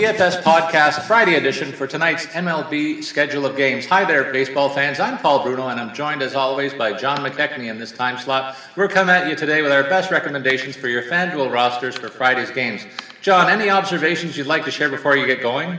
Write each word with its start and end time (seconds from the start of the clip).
DFS 0.00 0.42
Podcast 0.42 1.02
Friday 1.02 1.34
edition 1.34 1.70
for 1.72 1.86
tonight's 1.86 2.24
MLB 2.28 3.04
schedule 3.04 3.44
of 3.44 3.54
games. 3.54 3.84
Hi 3.84 4.02
there, 4.02 4.32
baseball 4.32 4.70
fans. 4.70 4.98
I'm 4.98 5.18
Paul 5.18 5.42
Bruno, 5.42 5.68
and 5.68 5.78
I'm 5.78 5.94
joined 5.94 6.22
as 6.22 6.34
always 6.34 6.72
by 6.72 6.94
John 6.94 7.18
McKechnie 7.18 7.68
in 7.68 7.78
this 7.78 7.92
time 7.92 8.16
slot. 8.16 8.56
We're 8.76 8.88
coming 8.88 9.14
at 9.14 9.28
you 9.28 9.36
today 9.36 9.60
with 9.60 9.72
our 9.72 9.82
best 9.82 10.10
recommendations 10.10 10.74
for 10.74 10.88
your 10.88 11.02
FanDuel 11.02 11.52
rosters 11.52 11.96
for 11.96 12.08
Friday's 12.08 12.50
games. 12.50 12.86
John, 13.20 13.50
any 13.50 13.68
observations 13.68 14.38
you'd 14.38 14.46
like 14.46 14.64
to 14.64 14.70
share 14.70 14.88
before 14.88 15.18
you 15.18 15.26
get 15.26 15.42
going? 15.42 15.78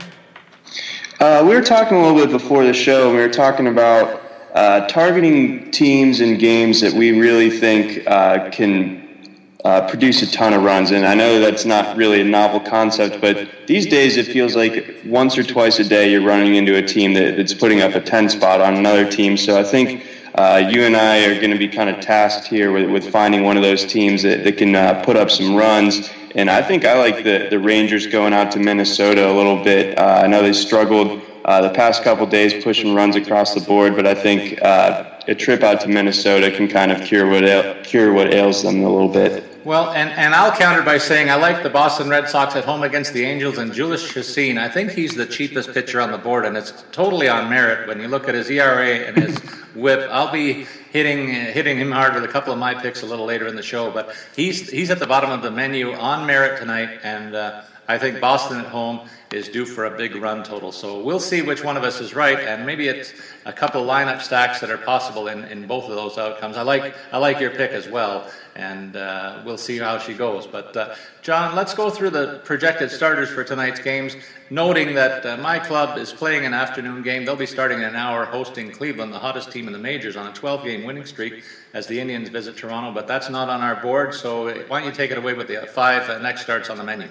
Uh, 1.18 1.42
we 1.44 1.52
were 1.52 1.60
talking 1.60 1.96
a 1.96 2.00
little 2.00 2.16
bit 2.24 2.30
before 2.30 2.64
the 2.64 2.72
show. 2.72 3.10
We 3.10 3.16
were 3.16 3.28
talking 3.28 3.66
about 3.66 4.22
uh, 4.54 4.86
targeting 4.86 5.72
teams 5.72 6.20
and 6.20 6.38
games 6.38 6.80
that 6.80 6.92
we 6.92 7.18
really 7.18 7.50
think 7.50 8.06
uh, 8.06 8.50
can 8.50 9.01
uh, 9.64 9.88
produce 9.88 10.22
a 10.22 10.30
ton 10.30 10.52
of 10.52 10.62
runs. 10.62 10.90
And 10.90 11.06
I 11.06 11.14
know 11.14 11.38
that's 11.38 11.64
not 11.64 11.96
really 11.96 12.20
a 12.20 12.24
novel 12.24 12.60
concept, 12.60 13.20
but 13.20 13.48
these 13.66 13.86
days 13.86 14.16
it 14.16 14.26
feels 14.26 14.56
like 14.56 14.96
once 15.04 15.38
or 15.38 15.44
twice 15.44 15.78
a 15.78 15.84
day 15.84 16.10
you're 16.10 16.24
running 16.24 16.56
into 16.56 16.76
a 16.76 16.82
team 16.82 17.14
that, 17.14 17.36
that's 17.36 17.54
putting 17.54 17.80
up 17.80 17.94
a 17.94 18.00
10 18.00 18.28
spot 18.28 18.60
on 18.60 18.74
another 18.74 19.08
team. 19.08 19.36
So 19.36 19.58
I 19.58 19.62
think 19.62 20.04
uh, 20.34 20.68
you 20.68 20.82
and 20.82 20.96
I 20.96 21.26
are 21.26 21.34
going 21.36 21.50
to 21.50 21.58
be 21.58 21.68
kind 21.68 21.90
of 21.90 22.00
tasked 22.00 22.48
here 22.48 22.72
with, 22.72 22.90
with 22.90 23.10
finding 23.10 23.44
one 23.44 23.56
of 23.56 23.62
those 23.62 23.84
teams 23.84 24.22
that, 24.22 24.44
that 24.44 24.56
can 24.56 24.74
uh, 24.74 25.02
put 25.04 25.16
up 25.16 25.30
some 25.30 25.54
runs. 25.54 26.10
And 26.34 26.50
I 26.50 26.62
think 26.62 26.84
I 26.84 26.98
like 26.98 27.22
the, 27.22 27.48
the 27.50 27.58
Rangers 27.58 28.06
going 28.06 28.32
out 28.32 28.50
to 28.52 28.58
Minnesota 28.58 29.30
a 29.30 29.34
little 29.34 29.62
bit. 29.62 29.96
Uh, 29.98 30.22
I 30.24 30.26
know 30.26 30.42
they 30.42 30.54
struggled 30.54 31.22
uh, 31.44 31.60
the 31.60 31.70
past 31.70 32.02
couple 32.02 32.26
days 32.26 32.64
pushing 32.64 32.94
runs 32.94 33.14
across 33.14 33.54
the 33.54 33.60
board, 33.60 33.94
but 33.94 34.06
I 34.06 34.14
think 34.14 34.60
uh, 34.62 35.20
a 35.28 35.34
trip 35.34 35.62
out 35.62 35.80
to 35.82 35.88
Minnesota 35.88 36.50
can 36.50 36.66
kind 36.66 36.90
of 36.90 37.02
cure 37.02 37.28
what, 37.28 37.84
cure 37.84 38.12
what 38.12 38.32
ails 38.32 38.62
them 38.62 38.82
a 38.82 38.88
little 38.88 39.08
bit. 39.08 39.51
Well, 39.64 39.90
and, 39.92 40.10
and 40.10 40.34
I'll 40.34 40.50
counter 40.50 40.82
by 40.82 40.98
saying 40.98 41.30
I 41.30 41.36
like 41.36 41.62
the 41.62 41.70
Boston 41.70 42.08
Red 42.08 42.28
Sox 42.28 42.56
at 42.56 42.64
home 42.64 42.82
against 42.82 43.12
the 43.12 43.24
Angels 43.24 43.58
and 43.58 43.70
Jhoulys 43.70 44.04
Chacin. 44.12 44.58
I 44.58 44.68
think 44.68 44.90
he's 44.90 45.14
the 45.14 45.24
cheapest 45.24 45.72
pitcher 45.72 46.00
on 46.00 46.10
the 46.10 46.18
board, 46.18 46.44
and 46.44 46.56
it's 46.56 46.84
totally 46.90 47.28
on 47.28 47.48
merit 47.48 47.86
when 47.86 48.00
you 48.00 48.08
look 48.08 48.28
at 48.28 48.34
his 48.34 48.50
ERA 48.50 49.06
and 49.06 49.16
his 49.16 49.38
WHIP. 49.74 50.08
I'll 50.10 50.32
be 50.32 50.66
hitting 50.90 51.28
hitting 51.28 51.78
him 51.78 51.92
hard 51.92 52.14
with 52.14 52.24
a 52.24 52.28
couple 52.28 52.52
of 52.52 52.58
my 52.58 52.74
picks 52.74 53.02
a 53.02 53.06
little 53.06 53.24
later 53.24 53.46
in 53.46 53.54
the 53.54 53.62
show, 53.62 53.88
but 53.92 54.16
he's 54.34 54.68
he's 54.68 54.90
at 54.90 54.98
the 54.98 55.06
bottom 55.06 55.30
of 55.30 55.42
the 55.42 55.50
menu 55.50 55.92
on 55.92 56.26
merit 56.26 56.58
tonight, 56.58 56.98
and 57.04 57.36
uh, 57.36 57.62
I 57.88 57.98
think 57.98 58.20
Boston 58.20 58.58
at 58.58 58.66
home 58.66 59.08
is 59.32 59.48
due 59.48 59.64
for 59.64 59.86
a 59.86 59.96
big 59.96 60.14
run 60.16 60.44
total. 60.44 60.72
So 60.72 61.02
we'll 61.02 61.20
see 61.20 61.42
which 61.42 61.64
one 61.64 61.76
of 61.76 61.82
us 61.82 62.00
is 62.00 62.14
right, 62.14 62.38
and 62.38 62.64
maybe 62.64 62.88
it's 62.88 63.12
a 63.44 63.52
couple 63.52 63.82
lineup 63.84 64.20
stacks 64.20 64.60
that 64.60 64.70
are 64.70 64.78
possible 64.78 65.28
in, 65.28 65.44
in 65.44 65.66
both 65.66 65.88
of 65.88 65.96
those 65.96 66.18
outcomes. 66.18 66.56
I 66.56 66.62
like 66.62 66.94
I 67.12 67.18
like 67.18 67.40
your 67.40 67.50
pick 67.50 67.72
as 67.72 67.88
well, 67.88 68.30
and 68.54 68.96
uh, 68.96 69.42
we'll 69.44 69.58
see 69.58 69.78
how 69.78 69.98
she 69.98 70.14
goes. 70.14 70.46
But 70.46 70.76
uh, 70.76 70.94
John, 71.22 71.56
let's 71.56 71.74
go 71.74 71.90
through 71.90 72.10
the 72.10 72.40
projected 72.44 72.90
starters 72.90 73.30
for 73.30 73.42
tonight's 73.42 73.80
games, 73.80 74.16
noting 74.50 74.94
that 74.94 75.24
uh, 75.26 75.36
my 75.38 75.58
club 75.58 75.98
is 75.98 76.12
playing 76.12 76.44
an 76.46 76.54
afternoon 76.54 77.02
game. 77.02 77.24
They'll 77.24 77.36
be 77.36 77.46
starting 77.46 77.78
in 77.78 77.84
an 77.84 77.96
hour, 77.96 78.24
hosting 78.24 78.70
Cleveland, 78.70 79.12
the 79.12 79.18
hottest 79.18 79.50
team 79.50 79.66
in 79.66 79.72
the 79.72 79.78
majors, 79.78 80.16
on 80.16 80.26
a 80.26 80.32
12-game 80.32 80.84
winning 80.84 81.06
streak 81.06 81.42
as 81.74 81.86
the 81.86 81.98
Indians 81.98 82.28
visit 82.28 82.56
Toronto. 82.56 82.92
But 82.92 83.08
that's 83.08 83.28
not 83.28 83.48
on 83.48 83.60
our 83.60 83.76
board, 83.82 84.14
so 84.14 84.52
why 84.68 84.80
don't 84.80 84.88
you 84.88 84.94
take 84.94 85.10
it 85.10 85.18
away 85.18 85.34
with 85.34 85.48
the 85.48 85.66
five 85.66 86.22
next 86.22 86.42
starts 86.42 86.70
on 86.70 86.76
the 86.76 86.84
menu? 86.84 87.08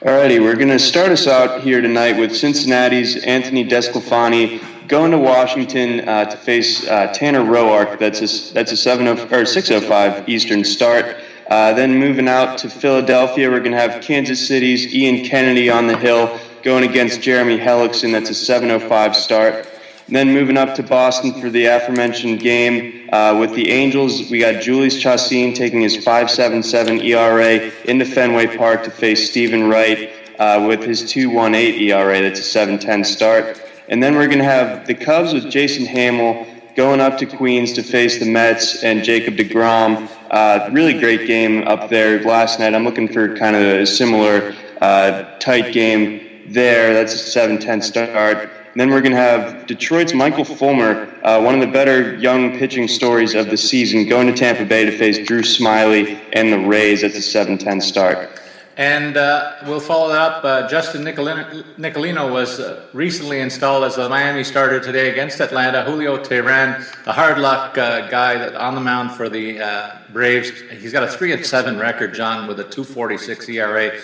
Alrighty, 0.00 0.40
we're 0.40 0.56
going 0.56 0.68
to 0.68 0.78
start 0.78 1.10
us 1.10 1.28
out 1.28 1.60
here 1.60 1.80
tonight 1.80 2.18
with 2.18 2.34
Cincinnati's 2.34 3.22
Anthony 3.24 3.64
DeSclafani 3.64 4.88
going 4.88 5.12
to 5.12 5.18
Washington 5.18 6.08
uh, 6.08 6.24
to 6.24 6.36
face 6.36 6.88
uh, 6.88 7.12
Tanner 7.12 7.42
Roark. 7.42 7.98
That's 8.00 8.18
a 8.18 8.54
that's 8.54 8.72
a 8.72 8.76
seven 8.76 9.06
oh, 9.06 9.28
or 9.30 9.44
six 9.44 9.70
oh 9.70 9.80
five 9.80 10.28
Eastern 10.28 10.64
start. 10.64 11.18
Uh, 11.48 11.72
then 11.74 11.94
moving 11.94 12.26
out 12.26 12.58
to 12.58 12.68
Philadelphia, 12.68 13.48
we're 13.48 13.60
going 13.60 13.70
to 13.70 13.78
have 13.78 14.02
Kansas 14.02 14.48
City's 14.48 14.92
Ian 14.92 15.24
Kennedy 15.24 15.70
on 15.70 15.86
the 15.86 15.96
hill 15.96 16.40
going 16.62 16.82
against 16.82 17.20
Jeremy 17.20 17.56
Hellickson. 17.56 18.10
That's 18.10 18.30
a 18.30 18.32
7:05 18.32 19.14
start. 19.14 19.68
Then 20.08 20.32
moving 20.32 20.56
up 20.56 20.74
to 20.76 20.82
Boston 20.82 21.38
for 21.38 21.50
the 21.50 21.66
aforementioned 21.66 22.40
game 22.40 23.10
uh, 23.12 23.36
with 23.38 23.54
the 23.54 23.70
Angels, 23.70 24.30
we 24.30 24.38
got 24.38 24.54
Jhoulys 24.56 24.98
Chacin 24.98 25.54
taking 25.54 25.82
his 25.82 25.98
5.77 25.98 27.04
ERA 27.04 27.70
into 27.84 28.06
Fenway 28.06 28.56
Park 28.56 28.84
to 28.84 28.90
face 28.90 29.28
Steven 29.28 29.68
Wright 29.68 30.10
uh, 30.38 30.64
with 30.66 30.82
his 30.82 31.02
2.18 31.02 31.80
ERA. 31.80 32.22
That's 32.22 32.40
a 32.40 32.58
7.10 32.58 33.04
start. 33.04 33.62
And 33.90 34.02
then 34.02 34.14
we're 34.14 34.28
going 34.28 34.38
to 34.38 34.44
have 34.44 34.86
the 34.86 34.94
Cubs 34.94 35.34
with 35.34 35.50
Jason 35.50 35.84
Hammel 35.84 36.46
going 36.74 37.00
up 37.00 37.18
to 37.18 37.26
Queens 37.26 37.74
to 37.74 37.82
face 37.82 38.18
the 38.18 38.24
Mets 38.24 38.82
and 38.82 39.04
Jacob 39.04 39.36
DeGrom. 39.36 40.08
Uh, 40.30 40.70
really 40.72 40.98
great 40.98 41.26
game 41.26 41.66
up 41.68 41.90
there 41.90 42.22
last 42.22 42.60
night. 42.60 42.74
I'm 42.74 42.84
looking 42.84 43.08
for 43.08 43.36
kind 43.36 43.56
of 43.56 43.62
a 43.62 43.86
similar 43.86 44.54
uh, 44.80 45.38
tight 45.38 45.74
game 45.74 46.44
there. 46.46 46.94
That's 46.94 47.14
a 47.14 47.38
7-10 47.38 47.82
start. 47.82 48.50
Then 48.78 48.90
we're 48.90 49.00
going 49.00 49.10
to 49.10 49.18
have 49.18 49.66
Detroit's 49.66 50.14
Michael 50.14 50.44
Fulmer, 50.44 51.12
uh, 51.24 51.42
one 51.42 51.52
of 51.52 51.60
the 51.60 51.66
better 51.66 52.14
young 52.14 52.56
pitching 52.60 52.86
stories 52.86 53.34
of 53.34 53.50
the 53.50 53.56
season, 53.56 54.08
going 54.08 54.28
to 54.28 54.32
Tampa 54.32 54.64
Bay 54.64 54.84
to 54.84 54.96
face 54.96 55.18
Drew 55.18 55.42
Smyly 55.42 56.22
and 56.32 56.52
the 56.52 56.60
Rays. 56.60 57.02
at 57.02 57.10
the 57.12 57.18
7-10 57.18 57.82
start. 57.82 58.40
And 58.76 59.16
uh, 59.16 59.56
we'll 59.66 59.80
follow 59.80 60.10
that 60.10 60.20
up. 60.20 60.44
Uh, 60.44 60.68
Justin 60.68 61.02
Nicolino, 61.02 61.64
Nicolino 61.76 62.32
was 62.32 62.60
uh, 62.60 62.86
recently 62.92 63.40
installed 63.40 63.82
as 63.82 63.96
the 63.96 64.08
Miami 64.08 64.44
starter 64.44 64.78
today 64.78 65.10
against 65.10 65.40
Atlanta. 65.40 65.82
Julio 65.82 66.16
Teheran, 66.16 66.78
the 67.02 67.12
hard 67.12 67.38
luck 67.38 67.76
uh, 67.76 68.06
guy 68.08 68.38
that 68.38 68.54
on 68.54 68.76
the 68.76 68.80
mound 68.80 69.10
for 69.10 69.28
the 69.28 69.58
uh, 69.58 69.96
Braves. 70.12 70.52
He's 70.70 70.92
got 70.92 71.02
a 71.02 71.08
three 71.08 71.32
and 71.32 71.44
seven 71.44 71.80
record, 71.80 72.14
John, 72.14 72.46
with 72.46 72.60
a 72.60 72.64
2.46 72.64 73.48
ERA. 73.54 73.98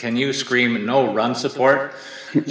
Can 0.00 0.16
you 0.16 0.32
scream 0.32 0.86
no 0.86 1.12
run 1.12 1.34
support? 1.34 1.92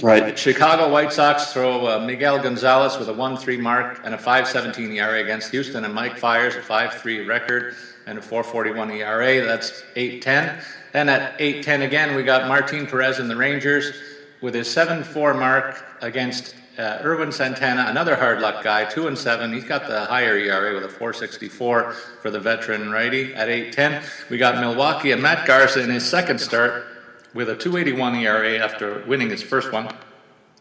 Right. 0.03 0.37
Chicago 0.37 0.91
White 0.91 1.13
Sox 1.13 1.53
throw 1.53 1.87
uh, 1.87 1.99
Miguel 2.05 2.37
Gonzalez 2.37 2.97
with 2.99 3.07
a 3.07 3.13
1-3 3.13 3.61
mark 3.61 4.01
and 4.03 4.13
a 4.13 4.17
5.17 4.17 4.95
ERA 4.95 5.23
against 5.23 5.51
Houston, 5.51 5.85
and 5.85 5.93
Mike 5.93 6.17
Fiers 6.17 6.53
a 6.55 6.59
5-3 6.59 7.25
record 7.25 7.75
and 8.05 8.19
a 8.19 8.21
4.41 8.21 8.97
ERA. 8.97 9.45
That's 9.45 9.83
8-10. 9.95 10.61
Then 10.91 11.07
at 11.07 11.39
8-10 11.39 11.85
again, 11.85 12.13
we 12.13 12.23
got 12.23 12.49
Martin 12.49 12.87
Perez 12.87 13.19
and 13.19 13.29
the 13.29 13.37
Rangers 13.37 13.93
with 14.41 14.53
his 14.53 14.67
7-4 14.67 15.39
mark 15.39 15.81
against 16.01 16.55
uh, 16.77 16.99
Ervin 17.01 17.31
Santana, 17.31 17.85
another 17.87 18.17
hard 18.17 18.41
luck 18.41 18.61
guy, 18.61 18.83
2 18.83 19.07
and 19.07 19.17
7. 19.17 19.53
He's 19.53 19.63
got 19.63 19.87
the 19.87 20.01
higher 20.01 20.35
ERA 20.35 20.73
with 20.73 20.83
a 20.83 20.93
4.64 20.93 21.93
for 21.93 22.29
the 22.29 22.39
veteran 22.41 22.91
righty 22.91 23.33
at 23.33 23.47
8-10. 23.47 24.29
We 24.29 24.37
got 24.37 24.59
Milwaukee 24.59 25.11
and 25.11 25.21
Matt 25.21 25.47
Garza 25.47 25.81
in 25.81 25.89
his 25.89 26.05
second 26.05 26.39
start 26.39 26.98
with 27.33 27.49
a 27.49 27.55
281 27.55 28.15
ERA 28.15 28.57
after 28.57 29.03
winning 29.07 29.29
his 29.29 29.41
first 29.41 29.71
one. 29.71 29.89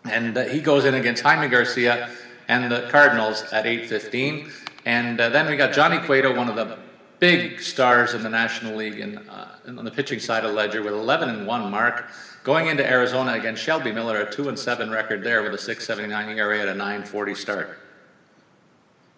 And 0.05 0.37
uh, 0.37 0.45
he 0.45 0.61
goes 0.61 0.85
in 0.85 0.95
against 0.95 1.23
Jaime 1.23 1.49
Garcia 1.49 2.11
and 2.49 2.71
the 2.71 2.89
Cardinals 2.91 3.43
at 3.53 3.67
815. 3.67 4.51
And 4.85 5.21
uh, 5.21 5.29
then 5.29 5.49
we 5.49 5.57
got 5.57 5.73
Johnny 5.73 5.99
Cueto, 5.99 6.35
one 6.35 6.49
of 6.49 6.57
the 6.57 6.79
big 7.19 7.61
stars 7.61 8.15
in 8.15 8.23
the 8.23 8.29
National 8.29 8.77
League 8.77 9.01
and 9.01 9.19
uh, 9.29 9.49
on 9.67 9.85
the 9.85 9.91
pitching 9.91 10.19
side 10.19 10.45
of 10.45 10.55
Ledger 10.55 10.83
with 10.83 10.95
11 10.95 11.29
and 11.29 11.47
1 11.47 11.71
mark. 11.71 12.11
Going 12.45 12.69
into 12.69 12.89
Arizona 12.89 13.33
against 13.33 13.63
Shelby 13.63 13.93
Miller, 13.93 14.21
a 14.21 14.33
2 14.33 14.49
and 14.49 14.59
7 14.59 14.91
record 14.91 15.23
there 15.23 15.43
with 15.43 15.53
a 15.53 15.59
679 15.59 16.39
ERA 16.39 16.61
at 16.61 16.69
a 16.69 16.75
940 16.75 17.35
start. 17.35 17.79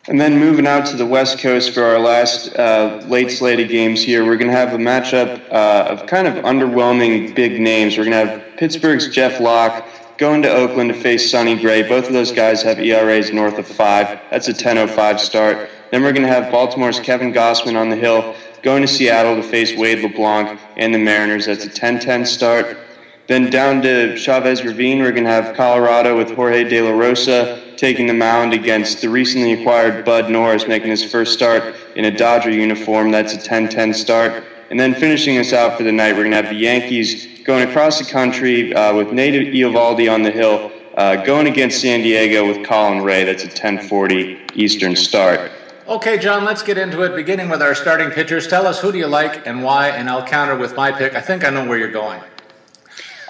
And 0.08 0.19
then 0.19 0.38
moving 0.38 0.67
out 0.67 0.87
to 0.87 0.97
the 0.97 1.05
West 1.05 1.41
Coast 1.41 1.75
for 1.75 1.82
our 1.82 1.99
last 1.99 2.56
uh, 2.56 3.05
late 3.06 3.31
slated 3.31 3.69
games 3.69 4.02
here, 4.02 4.25
we're 4.25 4.38
going 4.38 4.50
to 4.50 4.56
have 4.56 4.73
a 4.73 4.79
matchup 4.79 5.47
uh, 5.50 5.91
of 5.91 6.06
kind 6.06 6.26
of 6.26 6.43
underwhelming 6.44 7.35
big 7.35 7.61
names. 7.61 7.99
We're 7.99 8.06
going 8.06 8.26
to 8.26 8.32
have 8.32 8.56
Pittsburgh's 8.56 9.08
Jeff 9.08 9.41
Locke 9.41 9.87
going 10.17 10.41
to 10.43 10.50
Oakland 10.50 10.93
to 10.93 10.99
face 10.99 11.31
Sonny 11.31 11.55
Gray. 11.55 11.82
Both 11.82 12.06
of 12.06 12.14
those 12.14 12.32
guys 12.32 12.62
have 12.62 12.79
ERAs 12.79 13.31
north 13.31 13.58
of 13.58 13.67
five. 13.67 14.20
That's 14.31 14.49
a 14.49 14.55
10.05 14.55 15.19
start. 15.19 15.69
Then 15.91 16.02
we're 16.02 16.12
going 16.12 16.26
to 16.26 16.32
have 16.32 16.50
Baltimore's 16.50 17.00
Kevin 17.00 17.32
Gausman 17.32 17.79
on 17.79 17.91
the 17.91 17.97
hill 17.97 18.35
going 18.62 18.82
to 18.82 18.88
Seattle 18.88 19.37
to 19.37 19.43
face 19.43 19.76
Wade 19.76 20.02
LeBlanc 20.02 20.58
and 20.76 20.94
the 20.94 20.99
Mariners. 20.99 21.47
That's 21.47 21.64
a 21.64 21.70
10-10 21.70 22.26
start. 22.26 22.79
Then 23.26 23.50
down 23.50 23.81
to 23.82 24.17
Chavez 24.17 24.64
Ravine, 24.64 25.00
we're 25.00 25.12
going 25.12 25.25
to 25.25 25.31
have 25.31 25.56
Colorado 25.56 26.17
with 26.17 26.31
Jorge 26.32 26.64
De 26.64 26.81
La 26.82 26.91
Rosa 26.91 27.69
taking 27.80 28.06
the 28.06 28.12
mound 28.12 28.52
against 28.52 29.00
the 29.00 29.08
recently 29.08 29.54
acquired 29.54 30.04
Bud 30.04 30.30
Norris, 30.30 30.68
making 30.68 30.90
his 30.90 31.02
first 31.02 31.32
start 31.32 31.74
in 31.96 32.04
a 32.04 32.10
Dodger 32.10 32.50
uniform. 32.50 33.10
That's 33.10 33.32
a 33.32 33.38
10 33.38 33.70
10 33.70 33.94
start. 33.94 34.44
And 34.68 34.78
then 34.78 34.94
finishing 34.94 35.38
us 35.38 35.54
out 35.54 35.78
for 35.78 35.82
the 35.82 35.90
night, 35.90 36.12
we're 36.12 36.24
going 36.24 36.32
to 36.32 36.36
have 36.36 36.50
the 36.50 36.56
Yankees 36.56 37.40
going 37.42 37.66
across 37.66 37.98
the 37.98 38.04
country 38.04 38.74
uh, 38.74 38.94
with 38.94 39.12
native 39.12 39.54
Eovaldi 39.54 40.12
on 40.12 40.22
the 40.22 40.30
hill, 40.30 40.70
uh, 40.98 41.24
going 41.24 41.46
against 41.46 41.80
San 41.80 42.02
Diego 42.02 42.46
with 42.46 42.66
Colin 42.66 43.02
Rea. 43.02 43.24
That's 43.24 43.44
a 43.44 43.46
1040 43.46 44.42
Eastern 44.56 44.94
start. 44.94 45.50
Okay, 45.88 46.18
John, 46.18 46.44
let's 46.44 46.62
get 46.62 46.76
into 46.76 47.00
it, 47.00 47.16
beginning 47.16 47.48
with 47.48 47.62
our 47.62 47.74
starting 47.74 48.10
pitchers. 48.10 48.46
Tell 48.46 48.66
us 48.66 48.78
who 48.78 48.92
do 48.92 48.98
you 48.98 49.06
like 49.06 49.46
and 49.46 49.64
why, 49.64 49.88
and 49.88 50.10
I'll 50.10 50.26
counter 50.26 50.54
with 50.54 50.76
my 50.76 50.92
pick. 50.92 51.14
I 51.14 51.22
think 51.22 51.46
I 51.46 51.50
know 51.50 51.66
where 51.66 51.78
you're 51.78 51.90
going. 51.90 52.20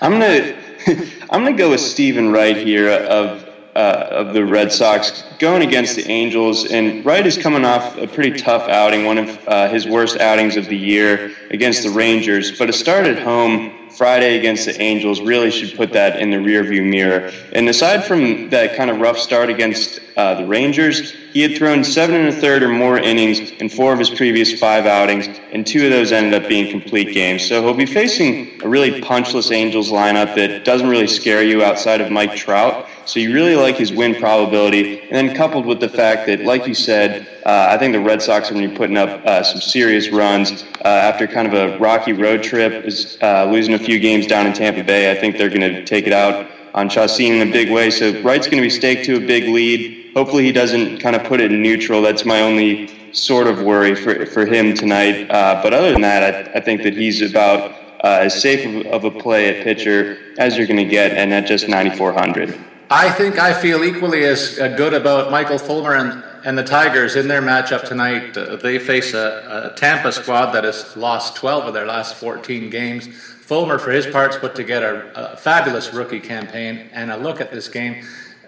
I'm 0.02 0.10
gonna 0.10 0.58
I'm 1.30 1.44
gonna 1.44 1.52
go 1.52 1.70
with 1.70 1.80
Steven 1.80 2.32
Wright 2.32 2.56
here 2.56 2.90
of 2.90 3.49
uh, 3.80 4.08
of 4.10 4.34
the 4.34 4.44
Red 4.44 4.70
Sox 4.70 5.24
going 5.38 5.62
against 5.62 5.96
the 5.96 6.06
Angels. 6.06 6.70
And 6.70 7.04
Wright 7.04 7.26
is 7.26 7.38
coming 7.38 7.64
off 7.64 7.96
a 7.96 8.06
pretty 8.06 8.38
tough 8.38 8.68
outing, 8.68 9.06
one 9.06 9.16
of 9.16 9.48
uh, 9.48 9.68
his 9.68 9.86
worst 9.86 10.20
outings 10.20 10.56
of 10.56 10.66
the 10.66 10.76
year 10.76 11.34
against 11.50 11.82
the 11.82 11.90
Rangers. 11.90 12.58
But 12.58 12.68
a 12.68 12.74
start 12.74 13.06
at 13.06 13.18
home 13.18 13.88
Friday 13.90 14.38
against 14.38 14.66
the 14.66 14.80
Angels 14.80 15.20
really 15.20 15.50
should 15.50 15.76
put 15.76 15.92
that 15.94 16.20
in 16.20 16.30
the 16.30 16.36
rearview 16.36 16.88
mirror. 16.88 17.32
And 17.52 17.68
aside 17.68 18.04
from 18.04 18.50
that 18.50 18.76
kind 18.76 18.90
of 18.90 18.98
rough 18.98 19.18
start 19.18 19.48
against 19.48 20.00
uh, 20.16 20.34
the 20.34 20.46
Rangers, 20.46 21.12
he 21.32 21.40
had 21.40 21.56
thrown 21.56 21.82
seven 21.82 22.16
and 22.16 22.28
a 22.28 22.32
third 22.32 22.62
or 22.62 22.68
more 22.68 22.98
innings 22.98 23.50
in 23.52 23.68
four 23.68 23.92
of 23.92 23.98
his 23.98 24.10
previous 24.10 24.58
five 24.58 24.84
outings, 24.84 25.26
and 25.52 25.66
two 25.66 25.84
of 25.84 25.90
those 25.90 26.12
ended 26.12 26.34
up 26.34 26.48
being 26.48 26.70
complete 26.70 27.14
games. 27.14 27.46
So 27.46 27.62
he'll 27.62 27.74
be 27.74 27.86
facing 27.86 28.62
a 28.62 28.68
really 28.68 29.00
punchless 29.00 29.50
Angels 29.50 29.90
lineup 29.90 30.34
that 30.34 30.64
doesn't 30.64 30.88
really 30.88 31.06
scare 31.06 31.42
you 31.42 31.62
outside 31.64 32.00
of 32.00 32.10
Mike 32.10 32.36
Trout. 32.36 32.86
So 33.06 33.18
you 33.18 33.34
really 33.34 33.56
like 33.56 33.76
his 33.76 33.92
win 33.92 34.14
probability. 34.14 35.00
And 35.00 35.12
then 35.28 35.36
coupled 35.36 35.66
with 35.66 35.80
the 35.80 35.88
fact 35.88 36.26
that, 36.26 36.40
like 36.40 36.66
you 36.66 36.74
said, 36.74 37.26
uh, 37.44 37.68
I 37.70 37.78
think 37.78 37.92
the 37.92 38.00
Red 38.00 38.22
Sox 38.22 38.50
are 38.50 38.54
going 38.54 38.64
to 38.64 38.70
be 38.70 38.76
putting 38.76 38.96
up 38.96 39.24
uh, 39.26 39.42
some 39.42 39.60
serious 39.60 40.10
runs 40.10 40.64
uh, 40.84 40.88
after 40.88 41.26
kind 41.26 41.48
of 41.48 41.54
a 41.54 41.78
rocky 41.78 42.12
road 42.12 42.42
trip, 42.42 42.84
is 42.84 43.18
uh, 43.22 43.46
losing 43.50 43.74
a 43.74 43.78
few 43.78 43.98
games 43.98 44.26
down 44.26 44.46
in 44.46 44.52
Tampa 44.52 44.84
Bay. 44.84 45.10
I 45.10 45.14
think 45.14 45.36
they're 45.36 45.48
going 45.48 45.60
to 45.60 45.84
take 45.84 46.06
it 46.06 46.12
out 46.12 46.48
on 46.74 46.88
Chacin 46.88 47.40
in 47.40 47.48
a 47.48 47.52
big 47.52 47.70
way. 47.70 47.90
So 47.90 48.20
Wright's 48.22 48.46
going 48.46 48.62
to 48.62 48.66
be 48.66 48.70
staked 48.70 49.04
to 49.06 49.16
a 49.16 49.20
big 49.20 49.48
lead. 49.48 50.12
Hopefully 50.14 50.44
he 50.44 50.52
doesn't 50.52 50.98
kind 50.98 51.16
of 51.16 51.24
put 51.24 51.40
it 51.40 51.52
in 51.52 51.62
neutral. 51.62 52.02
That's 52.02 52.24
my 52.24 52.40
only 52.40 53.12
sort 53.12 53.46
of 53.46 53.62
worry 53.62 53.94
for, 53.94 54.26
for 54.26 54.46
him 54.46 54.74
tonight. 54.74 55.28
Uh, 55.30 55.60
but 55.62 55.74
other 55.74 55.92
than 55.92 56.02
that, 56.02 56.48
I, 56.54 56.58
I 56.58 56.60
think 56.60 56.82
that 56.82 56.94
he's 56.94 57.22
about 57.22 57.72
uh, 58.04 58.20
as 58.22 58.40
safe 58.40 58.86
of 58.86 59.04
a 59.04 59.10
play 59.10 59.54
at 59.54 59.64
pitcher 59.64 60.18
as 60.38 60.56
you're 60.56 60.66
going 60.66 60.76
to 60.76 60.84
get, 60.84 61.12
and 61.12 61.32
at 61.34 61.46
just 61.46 61.68
9,400. 61.68 62.58
I 62.92 63.08
think 63.08 63.38
I 63.38 63.54
feel 63.54 63.84
equally 63.84 64.24
as 64.24 64.58
uh, 64.58 64.66
good 64.76 64.94
about 64.94 65.30
Michael 65.30 65.58
Fulmer 65.58 65.94
and, 65.94 66.24
and 66.44 66.58
the 66.58 66.64
Tigers 66.64 67.14
in 67.14 67.28
their 67.28 67.40
matchup 67.40 67.84
tonight. 67.86 68.36
Uh, 68.36 68.56
they 68.56 68.80
face 68.80 69.14
a, 69.14 69.70
a, 69.72 69.78
Tampa 69.78 70.10
squad 70.10 70.50
that 70.50 70.64
has 70.64 70.96
lost 70.96 71.36
12 71.36 71.66
of 71.66 71.72
their 71.72 71.86
last 71.86 72.16
14 72.16 72.68
games. 72.68 73.06
Fulmer, 73.06 73.78
for 73.78 73.92
his 73.92 74.08
parts, 74.08 74.36
put 74.36 74.56
together 74.56 75.12
a 75.14 75.36
fabulous 75.36 75.94
rookie 75.94 76.18
campaign, 76.18 76.90
and 76.92 77.12
a 77.12 77.16
look 77.16 77.40
at 77.40 77.52
this 77.52 77.68
game 77.68 78.04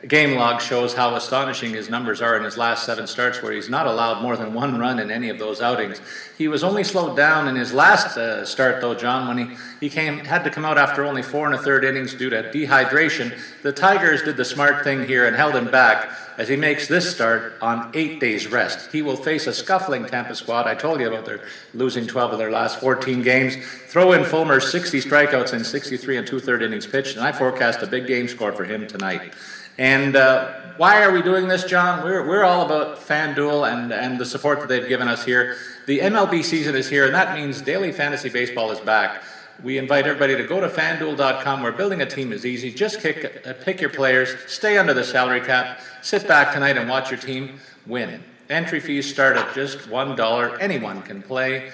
game 0.09 0.37
log 0.37 0.61
shows 0.61 0.95
how 0.95 1.15
astonishing 1.15 1.73
his 1.73 1.89
numbers 1.89 2.21
are 2.21 2.37
in 2.37 2.43
his 2.43 2.57
last 2.57 2.85
seven 2.85 3.07
starts, 3.07 3.43
where 3.43 3.53
he's 3.53 3.69
not 3.69 3.87
allowed 3.87 4.21
more 4.21 4.37
than 4.37 4.53
one 4.53 4.79
run 4.79 4.99
in 4.99 5.11
any 5.11 5.29
of 5.29 5.39
those 5.39 5.61
outings. 5.61 6.01
He 6.37 6.49
was 6.49 6.65
only 6.65 6.83
slowed 6.83 7.17
down 7.17 7.47
in 7.49 7.55
his 7.55 7.73
last 7.73 8.17
uh, 8.17 8.45
start, 8.45 8.81
though, 8.81 8.95
John, 8.95 9.29
when 9.29 9.39
he, 9.39 9.57
he 9.81 9.89
came 9.89 10.19
had 10.19 10.43
to 10.45 10.51
come 10.51 10.65
out 10.65 10.79
after 10.79 11.05
only 11.05 11.23
four 11.23 11.47
and 11.47 11.55
a 11.55 11.59
third 11.59 11.85
innings 11.85 12.15
due 12.15 12.31
to 12.31 12.51
dehydration. 12.53 13.39
The 13.63 13.73
Tigers 13.73 14.23
did 14.23 14.37
the 14.37 14.45
smart 14.45 14.83
thing 14.83 15.07
here 15.07 15.27
and 15.27 15.37
held 15.37 15.55
him 15.55 15.71
back 15.71 16.11
as 16.39 16.49
he 16.49 16.57
makes 16.57 16.89
this 16.89 17.15
start 17.15 17.55
on 17.61 17.91
eight 17.95 18.19
days 18.19 18.47
rest. 18.47 18.91
He 18.91 19.03
will 19.03 19.17
face 19.17 19.47
a 19.47 19.53
scuffling 19.53 20.07
Tampa 20.07 20.35
squad. 20.35 20.67
I 20.67 20.75
told 20.75 21.01
you 21.01 21.09
about 21.09 21.27
their 21.27 21.41
losing 21.75 22.07
12 22.07 22.33
of 22.33 22.39
their 22.39 22.51
last 22.51 22.81
14 22.81 23.23
games. 23.23 23.57
Throw 23.87 24.13
in 24.13 24.25
Fulmer's 24.25 24.71
60 24.73 25.01
strikeouts 25.01 25.53
in 25.53 25.63
63 25.63 26.17
and 26.17 26.27
two 26.27 26.41
third 26.41 26.63
innings 26.63 26.87
pitched, 26.87 27.17
and 27.17 27.25
I 27.25 27.33
forecast 27.33 27.83
a 27.83 27.87
big 27.87 28.07
game 28.07 28.29
score 28.29 28.53
for 28.53 28.65
him 28.65 28.87
tonight. 28.87 29.35
And 29.79 30.17
uh, 30.17 30.53
why 30.77 31.03
are 31.03 31.13
we 31.13 31.23
doing 31.23 31.49
this, 31.49 31.65
John? 31.65 32.05
We're, 32.05 32.27
we're 32.27 32.45
all 32.45 32.67
about 32.67 32.99
FanDuel 32.99 33.73
and, 33.73 33.93
and 33.93 34.19
the 34.19 34.27
support 34.27 34.61
that 34.61 34.69
they've 34.69 34.89
given 34.89 35.09
us 35.09 35.25
here. 35.25 35.57
The 35.87 36.01
MLB 36.01 36.45
season 36.45 36.75
is 36.75 36.89
here, 36.89 37.07
and 37.07 37.15
that 37.15 37.35
means 37.37 37.61
daily 37.61 37.93
fantasy 37.93 38.29
baseball 38.29 38.71
is 38.71 38.81
back. 38.81 39.23
We 39.63 39.79
invite 39.79 40.07
everybody 40.07 40.37
to 40.37 40.45
go 40.45 40.61
to 40.61 40.69
fanduel.com 40.69 41.63
where 41.63 41.73
building 41.73 42.03
a 42.03 42.07
team 42.07 42.33
is 42.33 42.45
easy. 42.45 42.73
Just 42.73 43.01
kick, 43.01 43.47
uh, 43.47 43.53
pick 43.65 43.81
your 43.81 43.91
players, 43.91 44.35
stay 44.47 44.77
under 44.79 44.93
the 44.93 45.05
salary 45.05 45.41
cap, 45.41 45.81
sit 46.01 46.27
back 46.27 46.53
tonight 46.53 46.77
and 46.77 46.89
watch 46.89 47.11
your 47.11 47.21
team 47.21 47.59
win. 47.87 48.23
Entry 48.49 48.81
fees 48.81 49.09
start 49.09 49.37
at 49.37 49.55
just 49.55 49.79
$1. 49.89 50.61
Anyone 50.61 51.03
can 51.03 51.23
play. 51.23 51.71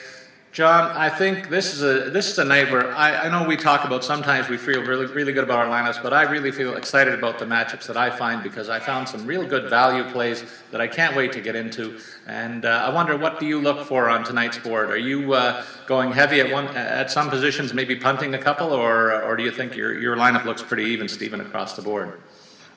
John, 0.51 0.91
I 0.97 1.11
think 1.11 1.51
this 1.51 1.75
is 1.75 1.83
a 1.83 2.11
this 2.11 2.31
is 2.31 2.39
a 2.39 2.45
night 2.45 2.71
where 2.71 2.93
I, 2.95 3.27
I 3.27 3.29
know 3.29 3.47
we 3.47 3.57
talk 3.57 3.85
about 3.85 4.03
sometimes 4.03 4.49
we 4.49 4.57
feel 4.57 4.83
really 4.83 5.05
really 5.07 5.33
good 5.33 5.45
about 5.45 5.59
our 5.59 5.67
lineups, 5.67 6.03
but 6.03 6.15
I 6.15 6.23
really 6.23 6.51
feel 6.51 6.77
excited 6.77 7.15
about 7.15 7.39
the 7.39 7.45
matchups 7.45 7.87
that 7.87 7.99
I 7.99 8.09
find 8.09 8.43
because 8.43 8.71
I 8.71 8.81
found 8.81 9.09
some 9.09 9.27
real 9.27 9.47
good 9.47 9.69
value 9.69 10.05
plays 10.11 10.45
that 10.71 10.81
I 10.81 10.89
can't 10.89 11.15
wait 11.15 11.33
to 11.33 11.43
get 11.43 11.55
into. 11.55 12.01
And 12.27 12.65
uh, 12.65 12.87
I 12.87 12.93
wonder 12.93 13.17
what 13.17 13.39
do 13.39 13.47
you 13.47 13.61
look 13.61 13.87
for 13.87 14.09
on 14.09 14.25
tonight's 14.25 14.59
board? 14.59 14.91
Are 14.91 14.97
you 14.97 15.35
uh, 15.35 15.65
going 15.87 16.13
heavy 16.13 16.41
at 16.41 16.51
one 16.51 16.67
at 16.69 17.11
some 17.11 17.29
positions, 17.29 17.75
maybe 17.75 17.95
punting 17.95 18.35
a 18.35 18.39
couple, 18.39 18.73
or 18.73 19.23
or 19.23 19.37
do 19.37 19.43
you 19.43 19.51
think 19.51 19.77
your 19.77 20.01
your 20.01 20.17
lineup 20.17 20.45
looks 20.45 20.63
pretty 20.63 20.85
even, 20.85 21.09
Stephen, 21.09 21.43
across 21.43 21.77
the 21.77 21.83
board? 21.83 22.21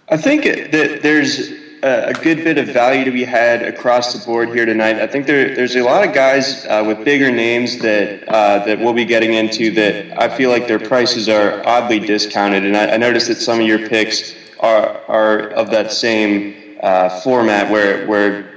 I 0.10 0.18
think 0.18 0.44
that 0.44 1.02
there's 1.02 1.71
a 1.84 2.14
good 2.14 2.44
bit 2.44 2.58
of 2.58 2.68
value 2.68 3.04
to 3.06 3.12
be 3.12 3.24
had 3.24 3.64
across 3.64 4.14
the 4.14 4.24
board 4.26 4.50
here 4.50 4.66
tonight. 4.66 4.98
I 4.98 5.08
think 5.08 5.26
there, 5.26 5.56
there's 5.56 5.76
a 5.76 5.82
lot 5.82 6.08
of 6.08 6.14
guys 6.14 6.66
uh, 6.66 6.84
with 6.86 7.04
bigger 7.04 7.32
names 7.32 7.80
that 7.80 8.28
uh, 8.28 8.64
that 8.66 8.80
we'll 8.80 8.94
be 8.94 9.06
getting 9.06 9.34
into 9.34 9.72
that 9.72 10.22
I 10.22 10.36
feel 10.36 10.50
like 10.50 10.68
their 10.68 10.80
prices 10.80 11.28
are 11.28 11.66
oddly 11.68 12.00
discounted, 12.00 12.66
and 12.66 12.78
I, 12.78 12.92
I 12.92 12.98
noticed 12.98 13.28
that 13.30 13.36
some 13.36 13.60
of 13.60 13.66
your 13.66 13.90
picks 13.90 14.36
are 14.60 15.02
are 15.08 15.50
of 15.50 15.72
that 15.72 15.92
same 15.92 16.78
uh, 16.84 17.10
format 17.22 17.72
where 17.72 18.06
where 18.08 18.52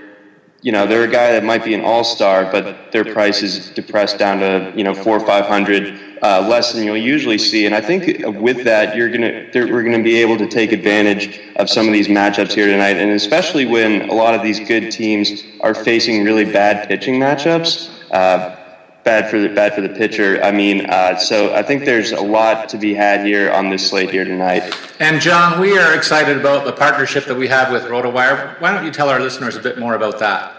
you 0.61 0.73
know 0.73 0.87
they're 0.87 1.04
a 1.04 1.11
guy 1.11 1.33
that 1.33 1.45
might 1.45 1.64
be 1.64 1.75
an 1.75 1.83
all 1.83 2.04
star, 2.04 2.50
but 2.50 2.93
their 2.93 3.04
price 3.04 3.43
is 3.43 3.71
depressed 3.71 4.19
down 4.19 4.40
to 4.40 4.73
you 4.76 4.85
know 4.85 4.95
four 4.95 5.16
or 5.16 5.26
five 5.26 5.47
hundred 5.47 5.99
uh, 6.23 6.47
less 6.49 6.73
than 6.73 6.85
you'll 6.85 6.97
usually 6.97 7.38
see. 7.38 7.66
And 7.66 7.75
I 7.75 7.80
think 7.80 8.25
with 8.40 8.64
that, 8.64 8.97
you're 8.97 9.11
gonna 9.11 9.49
we're 9.54 9.83
to 9.83 10.02
be 10.02 10.16
able 10.16 10.38
to 10.38 10.47
take 10.47 10.73
advantage 10.73 11.40
of 11.56 11.68
some 11.68 11.87
of 11.87 11.92
these 11.92 12.09
matchups 12.09 12.52
here 12.52 12.66
tonight, 12.66 12.97
and 12.97 13.11
especially 13.11 13.66
when 13.66 14.09
a 14.09 14.14
lot 14.14 14.35
of 14.35 14.42
these 14.42 14.61
good 14.61 14.90
teams 14.90 15.42
are 15.61 15.75
facing 15.75 16.25
really 16.25 16.44
bad 16.44 16.88
pitching 16.88 17.21
matchups. 17.21 17.90
Uh, 18.11 18.56
bad 19.04 19.30
for 19.30 19.38
the 19.38 19.49
bad 19.50 19.75
for 19.75 19.83
the 19.83 19.88
pitcher. 19.88 20.42
I 20.42 20.50
mean, 20.50 20.87
uh, 20.87 21.16
so 21.16 21.54
I 21.54 21.62
think 21.62 21.85
there's 21.85 22.12
a 22.12 22.21
lot 22.23 22.68
to 22.71 22.78
be 22.78 22.94
had 22.94 23.25
here 23.25 23.52
on 23.52 23.68
this 23.68 23.88
slate 23.88 24.11
here 24.11 24.25
tonight. 24.25 24.75
And 24.99 25.21
John, 25.21 25.61
we 25.61 25.78
are 25.78 25.94
excited 25.94 26.38
about 26.38 26.64
the 26.64 26.73
partnership 26.73 27.26
that 27.26 27.37
we 27.37 27.47
have 27.49 27.71
with 27.71 27.83
RotoWire. 27.83 28.61
Why 28.61 28.73
don't 28.73 28.85
you 28.85 28.90
tell 28.90 29.11
our 29.11 29.21
listeners 29.21 29.56
a 29.56 29.61
bit 29.61 29.78
more 29.78 29.94
about 29.94 30.18
that? 30.21 30.54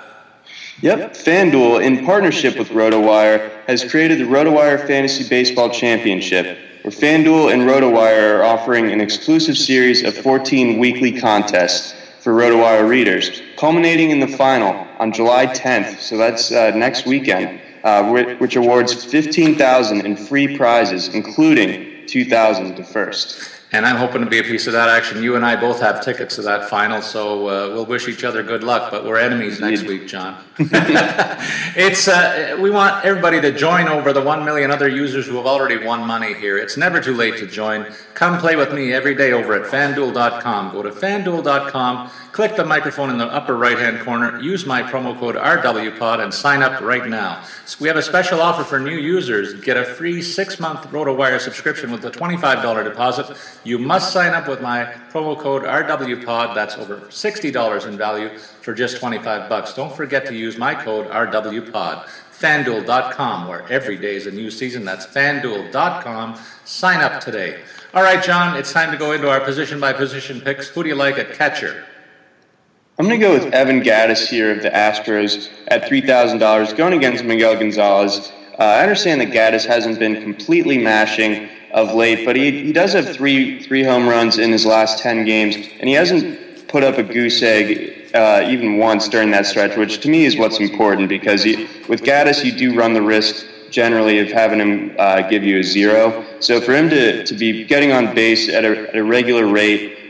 Yep, 0.81 1.13
FanDuel, 1.13 1.83
in 1.83 2.05
partnership 2.05 2.57
with 2.57 2.69
RotoWire, 2.69 3.65
has 3.67 3.89
created 3.89 4.19
the 4.19 4.25
RotoWire 4.25 4.85
Fantasy 4.85 5.27
Baseball 5.27 5.69
Championship, 5.69 6.57
where 6.81 6.91
FanDuel 6.91 7.53
and 7.53 7.61
RotoWire 7.63 8.39
are 8.39 8.43
offering 8.43 8.91
an 8.91 8.99
exclusive 8.99 9.57
series 9.57 10.03
of 10.03 10.15
14 10.17 10.77
weekly 10.77 11.17
contests 11.17 11.93
for 12.19 12.33
RotoWire 12.33 12.87
readers, 12.87 13.41
culminating 13.57 14.09
in 14.11 14.19
the 14.19 14.27
final 14.27 14.85
on 14.99 15.13
July 15.13 15.47
10th. 15.47 15.99
So 15.99 16.17
that's 16.17 16.51
uh, 16.51 16.71
next 16.75 17.05
weekend 17.05 17.61
uh, 17.85 18.35
which 18.39 18.55
awards 18.55 19.05
15000 19.05 20.05
in 20.05 20.17
free 20.17 20.57
prizes, 20.57 21.07
including 21.09 22.07
2000 22.07 22.75
to 22.75 22.83
first 22.83 23.54
and 23.71 23.85
I'm 23.85 23.97
hoping 23.97 24.21
to 24.21 24.29
be 24.29 24.39
a 24.39 24.43
piece 24.43 24.67
of 24.67 24.73
that 24.73 24.89
action. 24.89 25.21
You 25.23 25.35
and 25.35 25.45
I 25.45 25.55
both 25.55 25.79
have 25.81 26.03
tickets 26.03 26.35
to 26.35 26.43
that 26.43 26.69
final, 26.69 27.01
so 27.01 27.47
uh, 27.47 27.73
we'll 27.73 27.85
wish 27.85 28.07
each 28.07 28.23
other 28.23 28.43
good 28.43 28.63
luck. 28.63 28.91
But 28.91 29.05
we're 29.05 29.17
enemies 29.17 29.59
next 29.59 29.83
week, 29.83 30.07
John. 30.07 30.43
it's 30.57 32.07
uh, 32.07 32.57
we 32.61 32.69
want 32.69 33.03
everybody 33.03 33.41
to 33.41 33.51
join 33.51 33.87
over 33.87 34.13
the 34.13 34.21
one 34.21 34.45
million 34.45 34.71
other 34.71 34.87
users 34.87 35.25
who 35.27 35.35
have 35.37 35.45
already 35.45 35.83
won 35.83 36.05
money 36.05 36.33
here. 36.33 36.57
It's 36.57 36.77
never 36.77 37.01
too 37.01 37.15
late 37.15 37.37
to 37.37 37.47
join. 37.47 37.91
Come 38.13 38.39
play 38.39 38.55
with 38.55 38.71
me 38.71 38.93
every 38.93 39.15
day 39.15 39.33
over 39.33 39.53
at 39.53 39.69
FanDuel.com. 39.71 40.71
Go 40.71 40.83
to 40.83 40.91
FanDuel.com, 40.91 42.11
click 42.35 42.57
the 42.57 42.65
microphone 42.65 43.09
in 43.09 43.17
the 43.17 43.25
upper 43.27 43.55
right-hand 43.55 43.97
corner, 44.01 44.41
use 44.41 44.65
my 44.65 44.83
promo 44.83 45.17
code 45.17 45.35
RWPod, 45.35 46.21
and 46.21 46.33
sign 46.33 46.61
up 46.61 46.81
right 46.81 47.07
now. 47.07 47.41
We 47.79 47.87
have 47.87 47.95
a 47.95 48.01
special 48.01 48.41
offer 48.41 48.65
for 48.65 48.77
new 48.77 48.97
users. 48.97 49.53
Get 49.61 49.77
a 49.77 49.85
free 49.85 50.21
six-month 50.21 50.81
RotoWire 50.91 51.39
subscription 51.39 51.93
with 51.93 52.03
a 52.03 52.11
$25 52.11 52.83
deposit. 52.83 53.37
You 53.63 53.79
must 53.79 54.11
sign 54.11 54.33
up 54.33 54.49
with 54.49 54.61
my 54.61 54.83
promo 55.11 55.39
code 55.39 55.63
RWPod. 55.63 56.53
That's 56.53 56.75
over 56.75 56.97
$60 56.97 57.87
in 57.87 57.97
value 57.97 58.37
for 58.37 58.73
just 58.73 58.97
25 58.97 59.47
bucks. 59.47 59.73
Don't 59.73 59.95
forget 59.95 60.25
to 60.25 60.35
use 60.35 60.57
my 60.57 60.75
code 60.75 61.07
RWPod. 61.07 62.05
FanDuel.com, 62.37 63.47
where 63.47 63.65
every 63.71 63.97
day 63.97 64.17
is 64.17 64.27
a 64.27 64.31
new 64.31 64.51
season. 64.51 64.83
That's 64.83 65.05
FanDuel.com. 65.05 66.37
Sign 66.65 66.99
up 66.99 67.21
today. 67.21 67.61
All 67.93 68.03
right, 68.03 68.21
John, 68.21 68.57
it's 68.57 68.73
time 68.73 68.91
to 68.91 68.97
go 68.97 69.13
into 69.13 69.29
our 69.29 69.39
position 69.39 69.79
by 69.79 69.93
position 69.93 70.41
picks. 70.41 70.67
Who 70.67 70.83
do 70.83 70.89
you 70.89 70.95
like 70.95 71.17
at 71.17 71.31
catcher? 71.31 71.85
I'm 72.97 73.07
going 73.07 73.19
to 73.19 73.25
go 73.25 73.33
with 73.33 73.53
Evan 73.53 73.81
Gattis 73.81 74.25
here 74.25 74.55
of 74.55 74.63
the 74.63 74.69
Astros 74.69 75.49
at 75.67 75.83
$3,000, 75.83 76.77
going 76.77 76.93
against 76.93 77.25
Miguel 77.25 77.57
Gonzalez. 77.57 78.31
Uh, 78.57 78.63
I 78.63 78.83
understand 78.83 79.19
that 79.19 79.31
Gattis 79.31 79.65
hasn't 79.65 79.99
been 79.99 80.21
completely 80.21 80.77
mashing 80.77 81.49
of 81.73 81.93
late, 81.93 82.25
but 82.25 82.37
he, 82.37 82.63
he 82.63 82.71
does 82.71 82.93
have 82.93 83.09
three 83.09 83.61
three 83.61 83.83
home 83.83 84.07
runs 84.07 84.37
in 84.37 84.49
his 84.49 84.65
last 84.65 84.99
ten 84.99 85.25
games, 85.25 85.57
and 85.57 85.89
he 85.89 85.93
hasn't 85.93 86.69
put 86.69 86.85
up 86.85 86.97
a 86.97 87.03
goose 87.03 87.43
egg 87.43 88.15
uh, 88.15 88.47
even 88.47 88.77
once 88.77 89.09
during 89.09 89.29
that 89.31 89.45
stretch, 89.45 89.75
which 89.75 89.99
to 89.99 90.07
me 90.07 90.23
is 90.23 90.37
what's 90.37 90.61
important 90.61 91.09
because 91.09 91.43
he, 91.43 91.67
with 91.89 92.01
Gattis, 92.01 92.45
you 92.45 92.53
do 92.53 92.79
run 92.79 92.93
the 92.93 93.01
risk 93.01 93.45
generally 93.71 94.19
of 94.19 94.29
having 94.29 94.61
him 94.61 94.95
uh, 94.97 95.21
give 95.23 95.43
you 95.43 95.59
a 95.59 95.63
zero. 95.63 96.23
So 96.39 96.61
for 96.61 96.73
him 96.73 96.89
to, 96.91 97.25
to 97.25 97.33
be 97.33 97.65
getting 97.65 97.91
on 97.91 98.15
base 98.15 98.47
at 98.47 98.63
a, 98.63 98.87
at 98.87 98.95
a 98.95 99.03
regular 99.03 99.47
rate 99.47 100.04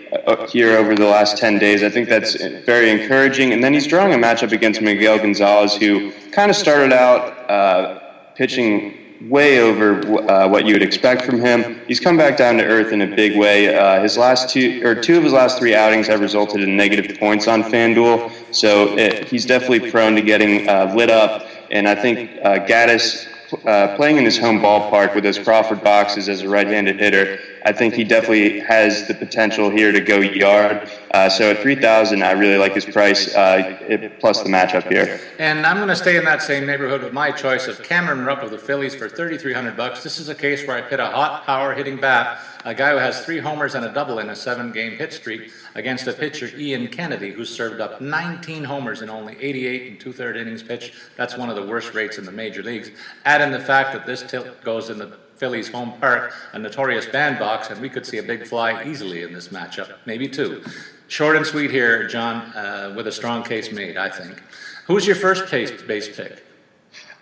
here 0.50 0.78
over 0.78 0.96
the 0.96 1.06
last 1.06 1.38
10 1.38 1.60
days. 1.60 1.84
I 1.84 1.90
think 1.90 2.10
that's 2.10 2.36
very 2.66 2.90
encouraging. 2.90 3.54
And 3.54 3.64
then 3.64 3.74
he's 3.74 3.88
drawing 3.88 4.14
a 4.14 4.18
matchup 4.18 4.52
against 4.52 4.82
Miguel 4.82 5.18
Gonzalez, 5.18 5.76
who 5.76 6.12
kind 6.32 6.50
of 6.50 6.58
started 6.58 6.94
out 6.94 7.50
uh, 7.50 8.00
pitching 8.36 9.06
way 9.30 9.60
over 9.60 10.02
uh, 10.30 10.48
what 10.48 10.66
you 10.66 10.74
would 10.74 10.84
expect 10.84 11.24
from 11.24 11.40
him. 11.40 11.80
He's 11.88 12.00
come 12.00 12.18
back 12.18 12.38
down 12.38 12.58
to 12.58 12.66
earth 12.66 12.92
in 12.92 13.02
a 13.02 13.16
big 13.16 13.38
way. 13.38 13.76
Uh, 13.76 14.02
his 14.02 14.18
last 14.18 14.50
two 14.50 14.86
or 14.86 14.96
two 14.96 15.18
of 15.18 15.24
his 15.24 15.34
last 15.34 15.58
three 15.58 15.74
outings 15.74 16.08
have 16.08 16.20
resulted 16.20 16.62
in 16.62 16.76
negative 16.76 17.18
points 17.18 17.48
on 17.48 17.64
FanDuel, 17.64 18.32
so 18.54 18.98
it, 18.98 19.26
he's 19.26 19.46
definitely 19.46 19.90
prone 19.90 20.16
to 20.16 20.22
getting 20.22 20.68
uh, 20.68 20.94
lit 20.96 21.10
up. 21.10 21.48
And 21.72 21.88
I 21.88 21.96
think 21.96 22.30
uh, 22.44 22.66
Gattis 22.66 23.28
uh, 23.66 23.96
playing 23.96 24.18
in 24.18 24.26
his 24.26 24.38
home 24.38 24.60
ballpark 24.60 25.16
with 25.16 25.24
his 25.24 25.40
Crawford 25.40 25.84
boxes 25.84 26.30
as 26.30 26.42
a 26.42 26.50
right-handed 26.50 27.00
hitter, 27.00 27.40
I 27.66 27.72
think 27.72 27.96
he 27.96 28.04
definitely 28.04 28.60
has 28.60 29.08
the 29.08 29.16
potential 29.16 29.72
here 29.72 29.92
to 29.92 30.00
go 30.00 30.20
yard. 30.20 30.88
Uh, 31.12 31.28
so 31.28 31.50
at 31.50 31.58
3000 31.58 32.22
I 32.22 32.32
really 32.34 32.58
like 32.58 32.76
his 32.76 32.86
price, 32.86 33.34
uh, 33.36 33.76
it, 33.82 34.20
plus 34.20 34.44
the 34.44 34.50
matchup 34.50 34.88
here. 34.88 35.20
And 35.40 35.66
I'm 35.66 35.78
going 35.78 35.90
to 35.90 35.96
stay 35.96 36.16
in 36.16 36.26
that 36.26 36.44
same 36.44 36.68
neighborhood 36.68 37.02
with 37.02 37.12
my 37.12 37.32
choice 37.32 37.68
of 37.68 37.82
Cameron 37.82 38.24
Rupp 38.24 38.44
of 38.44 38.52
the 38.52 38.60
Phillies 38.60 38.94
for 38.94 39.10
3300 39.10 39.76
bucks. 39.76 40.04
This 40.04 40.20
is 40.20 40.30
a 40.30 40.36
case 40.36 40.68
where 40.68 40.78
I 40.78 40.82
pit 40.82 41.00
a 41.00 41.08
hot 41.08 41.44
power 41.46 41.74
hitting 41.74 42.00
bat, 42.00 42.40
a 42.66 42.74
guy 42.74 42.92
who 42.92 42.98
has 42.98 43.24
three 43.24 43.38
homers 43.38 43.76
and 43.76 43.86
a 43.86 43.94
double 43.94 44.20
in 44.20 44.30
a 44.30 44.36
seven-game 44.36 44.98
hit 44.98 45.14
streak, 45.14 45.52
against 45.76 46.08
a 46.08 46.14
pitcher, 46.14 46.50
Ian 46.58 46.88
Kennedy, 46.88 47.32
who 47.32 47.46
served 47.46 47.80
up 47.80 48.02
19 48.02 48.64
homers 48.64 49.02
in 49.02 49.10
only 49.10 49.38
88 49.40 49.92
and 49.92 50.00
two-third 50.00 50.36
innings 50.36 50.64
pitched. 50.64 50.94
That's 51.16 51.38
one 51.38 51.50
of 51.50 51.56
the 51.56 51.66
worst 51.66 51.94
rates 51.94 52.18
in 52.18 52.26
the 52.26 52.32
major 52.32 52.64
leagues. 52.64 52.90
Add 53.24 53.42
in 53.42 53.52
the 53.52 53.60
fact 53.60 53.94
that 53.94 54.06
this 54.06 54.24
tilt 54.24 54.64
goes 54.64 54.90
in 54.90 54.98
the 54.98 55.18
Phillies' 55.36 55.68
home 55.70 55.94
park, 56.00 56.34
a 56.54 56.60
notorious 56.60 57.06
bandbox, 57.06 57.70
and 57.70 57.80
we 57.80 57.90
could 57.90 58.06
see 58.06 58.18
a 58.18 58.24
big 58.24 58.48
fly 58.48 58.84
easily 58.84 59.22
in 59.22 59.32
this 59.32 59.50
matchup, 59.50 59.98
maybe 60.06 60.28
two. 60.28 60.64
Short 61.08 61.36
and 61.36 61.46
sweet 61.46 61.70
here, 61.70 62.08
John, 62.08 62.38
uh, 62.56 62.94
with 62.96 63.06
a 63.08 63.12
strong 63.12 63.44
case 63.44 63.72
made, 63.72 63.96
I 63.96 64.10
think. 64.10 64.42
Who's 64.88 65.06
your 65.06 65.16
first 65.16 65.52
base 65.52 66.16
pick? 66.16 66.44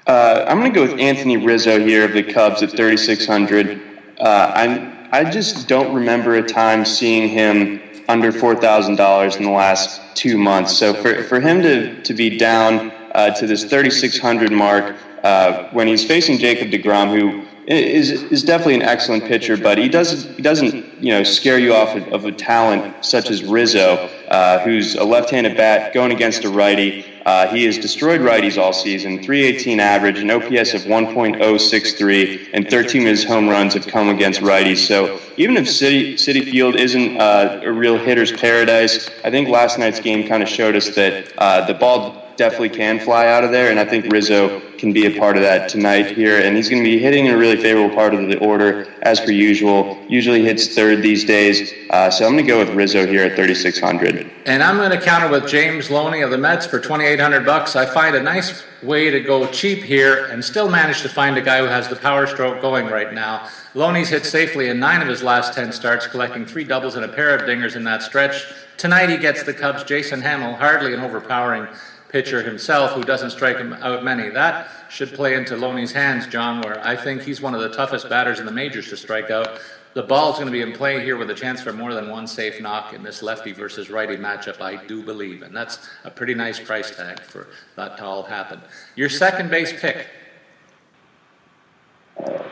Uh, 0.05 0.45
I'm 0.47 0.59
going 0.59 0.71
to 0.71 0.75
go 0.75 0.89
with 0.89 0.99
Anthony 0.99 1.37
Rizzo 1.37 1.79
here 1.79 2.05
of 2.05 2.13
the 2.13 2.23
Cubs 2.23 2.61
at 2.61 2.71
3,600. 2.71 3.81
Uh, 4.19 4.51
I'm, 4.55 5.02
I 5.13 5.29
just 5.29 5.67
don't 5.67 5.93
remember 5.93 6.33
a 6.33 6.41
time 6.41 6.83
seeing 6.83 7.29
him 7.29 7.79
under 8.09 8.31
$4,000 8.31 9.37
in 9.37 9.43
the 9.43 9.49
last 9.51 10.01
two 10.15 10.39
months. 10.39 10.75
So 10.75 10.91
for, 10.91 11.21
for 11.25 11.39
him 11.39 11.61
to, 11.61 12.01
to 12.01 12.13
be 12.15 12.35
down 12.35 12.91
uh, 13.13 13.29
to 13.35 13.45
this 13.45 13.63
3,600 13.63 14.51
mark 14.51 14.95
uh, 15.21 15.69
when 15.69 15.85
he's 15.85 16.03
facing 16.03 16.39
Jacob 16.39 16.71
DeGrom, 16.71 17.15
who 17.15 17.45
is 17.67 18.23
is 18.23 18.43
definitely 18.43 18.75
an 18.75 18.81
excellent 18.81 19.23
pitcher, 19.25 19.55
but 19.55 19.77
he 19.77 19.87
doesn't 19.87 20.35
he 20.35 20.41
doesn't 20.41 21.01
you 21.01 21.13
know 21.13 21.23
scare 21.23 21.57
you 21.59 21.73
off 21.73 21.95
of, 21.95 22.05
of 22.11 22.25
a 22.25 22.31
talent 22.31 23.05
such 23.05 23.29
as 23.29 23.41
Rizzo, 23.41 24.09
uh, 24.27 24.59
who's 24.59 24.95
a 24.95 25.03
left-handed 25.03 25.55
bat 25.57 25.93
going 25.93 26.11
against 26.11 26.43
a 26.43 26.49
righty. 26.49 27.05
Uh, 27.25 27.47
he 27.47 27.63
has 27.63 27.77
destroyed 27.77 28.21
righties 28.21 28.61
all 28.61 28.73
season. 28.73 29.21
318 29.23 29.79
average, 29.79 30.19
an 30.19 30.29
OPS 30.29 30.73
of 30.73 30.81
1.063, 30.81 32.49
and 32.53 32.69
13 32.69 33.01
of 33.03 33.07
his 33.07 33.23
home 33.23 33.47
runs 33.47 33.73
have 33.73 33.87
come 33.87 34.09
against 34.09 34.41
righties. 34.41 34.85
So 34.85 35.19
even 35.37 35.55
if 35.55 35.69
City, 35.69 36.15
Citi 36.15 36.43
Field 36.43 36.75
isn't 36.75 37.19
uh, 37.19 37.61
a 37.63 37.71
real 37.71 37.97
hitter's 37.97 38.31
paradise, 38.31 39.09
I 39.23 39.31
think 39.31 39.47
last 39.47 39.79
night's 39.79 39.99
game 39.99 40.27
kind 40.27 40.43
of 40.43 40.49
showed 40.49 40.75
us 40.75 40.93
that 40.95 41.31
uh, 41.37 41.65
the 41.65 41.73
ball 41.73 42.23
definitely 42.35 42.69
can 42.69 42.99
fly 42.99 43.27
out 43.27 43.43
of 43.43 43.51
there, 43.51 43.69
and 43.69 43.79
I 43.79 43.85
think 43.85 44.11
Rizzo 44.11 44.61
can 44.83 44.91
be 44.91 45.05
a 45.05 45.17
part 45.17 45.37
of 45.37 45.43
that 45.43 45.69
tonight 45.69 46.07
here. 46.07 46.41
And 46.41 46.57
he's 46.57 46.67
going 46.67 46.83
to 46.83 46.89
be 46.89 46.99
hitting 46.99 47.27
in 47.27 47.33
a 47.33 47.37
really 47.37 47.55
favorable 47.55 47.95
part 47.95 48.13
of 48.13 48.27
the 48.27 48.37
order 48.39 48.85
as 49.03 49.21
per 49.21 49.31
usual. 49.31 49.97
Usually 50.09 50.43
hits 50.43 50.75
third 50.75 51.01
these 51.01 51.23
days, 51.23 51.71
uh, 51.89 52.11
so 52.11 52.25
I'm 52.25 52.33
going 52.33 52.43
to 52.43 52.51
go 52.51 52.59
with 52.59 52.75
Rizzo 52.75 53.07
here 53.07 53.23
at 53.23 53.37
3,600. 53.37 54.29
And 54.45 54.61
I'm 54.61 54.75
going 54.75 54.91
to 54.91 54.99
counter 54.99 55.29
with 55.29 55.47
James 55.47 55.89
Loney 55.89 56.19
of 56.19 56.31
the 56.31 56.37
Mets 56.37 56.65
for 56.65 56.81
2,800 56.81 57.45
bucks. 57.45 57.77
I 57.77 57.85
find 57.85 58.13
a 58.13 58.21
nice 58.21 58.61
way 58.83 59.09
to 59.09 59.21
go 59.21 59.47
cheap 59.47 59.79
here 59.83 60.25
and 60.25 60.43
still 60.43 60.69
manage 60.69 61.01
to 61.03 61.09
find 61.09 61.37
a 61.37 61.41
guy 61.41 61.59
who 61.59 61.67
has 61.67 61.87
the 61.87 61.95
power 61.95 62.27
stroke 62.27 62.61
going 62.61 62.87
right 62.87 63.13
now. 63.13 63.47
Loney's 63.75 64.09
hit 64.09 64.25
safely 64.25 64.67
in 64.67 64.81
nine 64.81 65.01
of 65.01 65.07
his 65.07 65.23
last 65.23 65.53
10 65.53 65.71
starts, 65.71 66.07
collecting 66.07 66.45
three 66.45 66.65
doubles 66.65 66.95
and 66.95 67.05
a 67.05 67.07
pair 67.07 67.33
of 67.33 67.43
dingers 67.43 67.77
in 67.77 67.85
that 67.85 68.03
stretch. 68.03 68.53
Tonight 68.75 69.09
he 69.09 69.17
gets 69.17 69.43
the 69.43 69.53
Cubs' 69.53 69.85
Jason 69.85 70.19
Hammel, 70.19 70.55
hardly 70.55 70.93
an 70.93 70.99
overpowering 70.99 71.67
pitcher 72.13 72.43
himself 72.43 72.91
who 72.91 73.03
doesn't 73.03 73.31
strike 73.31 73.57
him 73.57 73.73
out 73.73 74.03
many. 74.03 74.29
That 74.29 74.69
should 74.87 75.13
play 75.13 75.33
into 75.33 75.57
Loney's 75.57 75.91
hands, 75.91 76.27
John, 76.27 76.61
where 76.61 76.79
I 76.85 76.95
think 76.95 77.23
he's 77.23 77.41
one 77.41 77.55
of 77.55 77.61
the 77.61 77.75
toughest 77.75 78.07
batters 78.07 78.39
in 78.39 78.45
the 78.45 78.51
majors 78.51 78.87
to 78.89 78.97
strike 78.97 79.31
out. 79.31 79.59
The 79.95 80.03
ball's 80.03 80.35
going 80.35 80.45
to 80.45 80.51
be 80.51 80.61
in 80.61 80.73
play 80.73 81.03
here 81.03 81.17
with 81.17 81.31
a 81.31 81.33
chance 81.33 81.59
for 81.61 81.73
more 81.73 81.95
than 81.95 82.11
one 82.11 82.27
safe 82.27 82.61
knock 82.61 82.93
in 82.93 83.01
this 83.01 83.23
lefty 83.23 83.51
versus 83.51 83.89
righty 83.89 84.15
matchup, 84.15 84.61
I 84.61 84.85
do 84.85 85.01
believe. 85.01 85.41
And 85.41 85.55
that's 85.55 85.89
a 86.03 86.11
pretty 86.11 86.35
nice 86.35 86.59
price 86.59 86.95
tag 86.95 87.19
for 87.19 87.47
that 87.77 87.97
to 87.97 88.05
all 88.05 88.21
happen. 88.21 88.61
Your 88.95 89.09
second 89.09 89.49
base 89.49 89.73
pick. 89.81 90.05
Uh, 92.15 92.47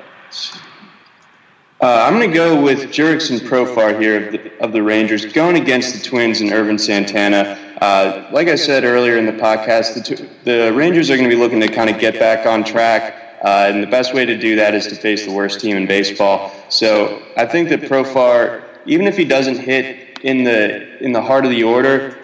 I'm 1.81 2.17
going 2.17 2.29
to 2.29 2.35
go 2.35 2.59
with 2.59 2.91
Jurickson 2.91 3.39
Profar 3.39 3.99
here 3.99 4.25
of 4.25 4.31
the, 4.31 4.59
of 4.59 4.71
the, 4.71 4.81
Rangers, 4.81 5.25
going 5.25 5.57
against 5.57 5.93
the 5.93 6.03
Twins 6.03 6.41
and 6.41 6.51
Ervin 6.51 6.79
Santana. 6.79 7.59
Uh, 7.81 8.29
like 8.31 8.47
I 8.47 8.55
said 8.55 8.83
earlier 8.83 9.17
in 9.17 9.25
the 9.25 9.33
podcast, 9.33 9.95
the, 9.95 10.29
the 10.43 10.71
Rangers 10.71 11.09
are 11.09 11.17
going 11.17 11.27
to 11.29 11.35
be 11.35 11.41
looking 11.41 11.59
to 11.61 11.67
kind 11.67 11.89
of 11.89 11.99
get 11.99 12.19
back 12.19 12.45
on 12.45 12.63
track 12.63 13.17
Uh, 13.41 13.65
and 13.73 13.81
the 13.81 13.87
best 13.87 14.13
way 14.13 14.23
to 14.23 14.37
do 14.37 14.55
that 14.55 14.75
is 14.75 14.85
to 14.85 14.95
face 14.95 15.25
the 15.25 15.31
worst 15.33 15.59
team 15.59 15.75
in 15.75 15.87
baseball. 15.87 16.51
So 16.69 17.23
I 17.35 17.45
think 17.47 17.69
that 17.69 17.81
Profar, 17.89 18.61
even 18.85 19.07
if 19.07 19.17
he 19.17 19.25
doesn't 19.25 19.57
hit 19.57 20.19
in 20.21 20.43
the 20.43 20.63
in 21.03 21.11
the 21.11 21.21
heart 21.21 21.43
of 21.45 21.49
the 21.49 21.63
order, 21.63 22.15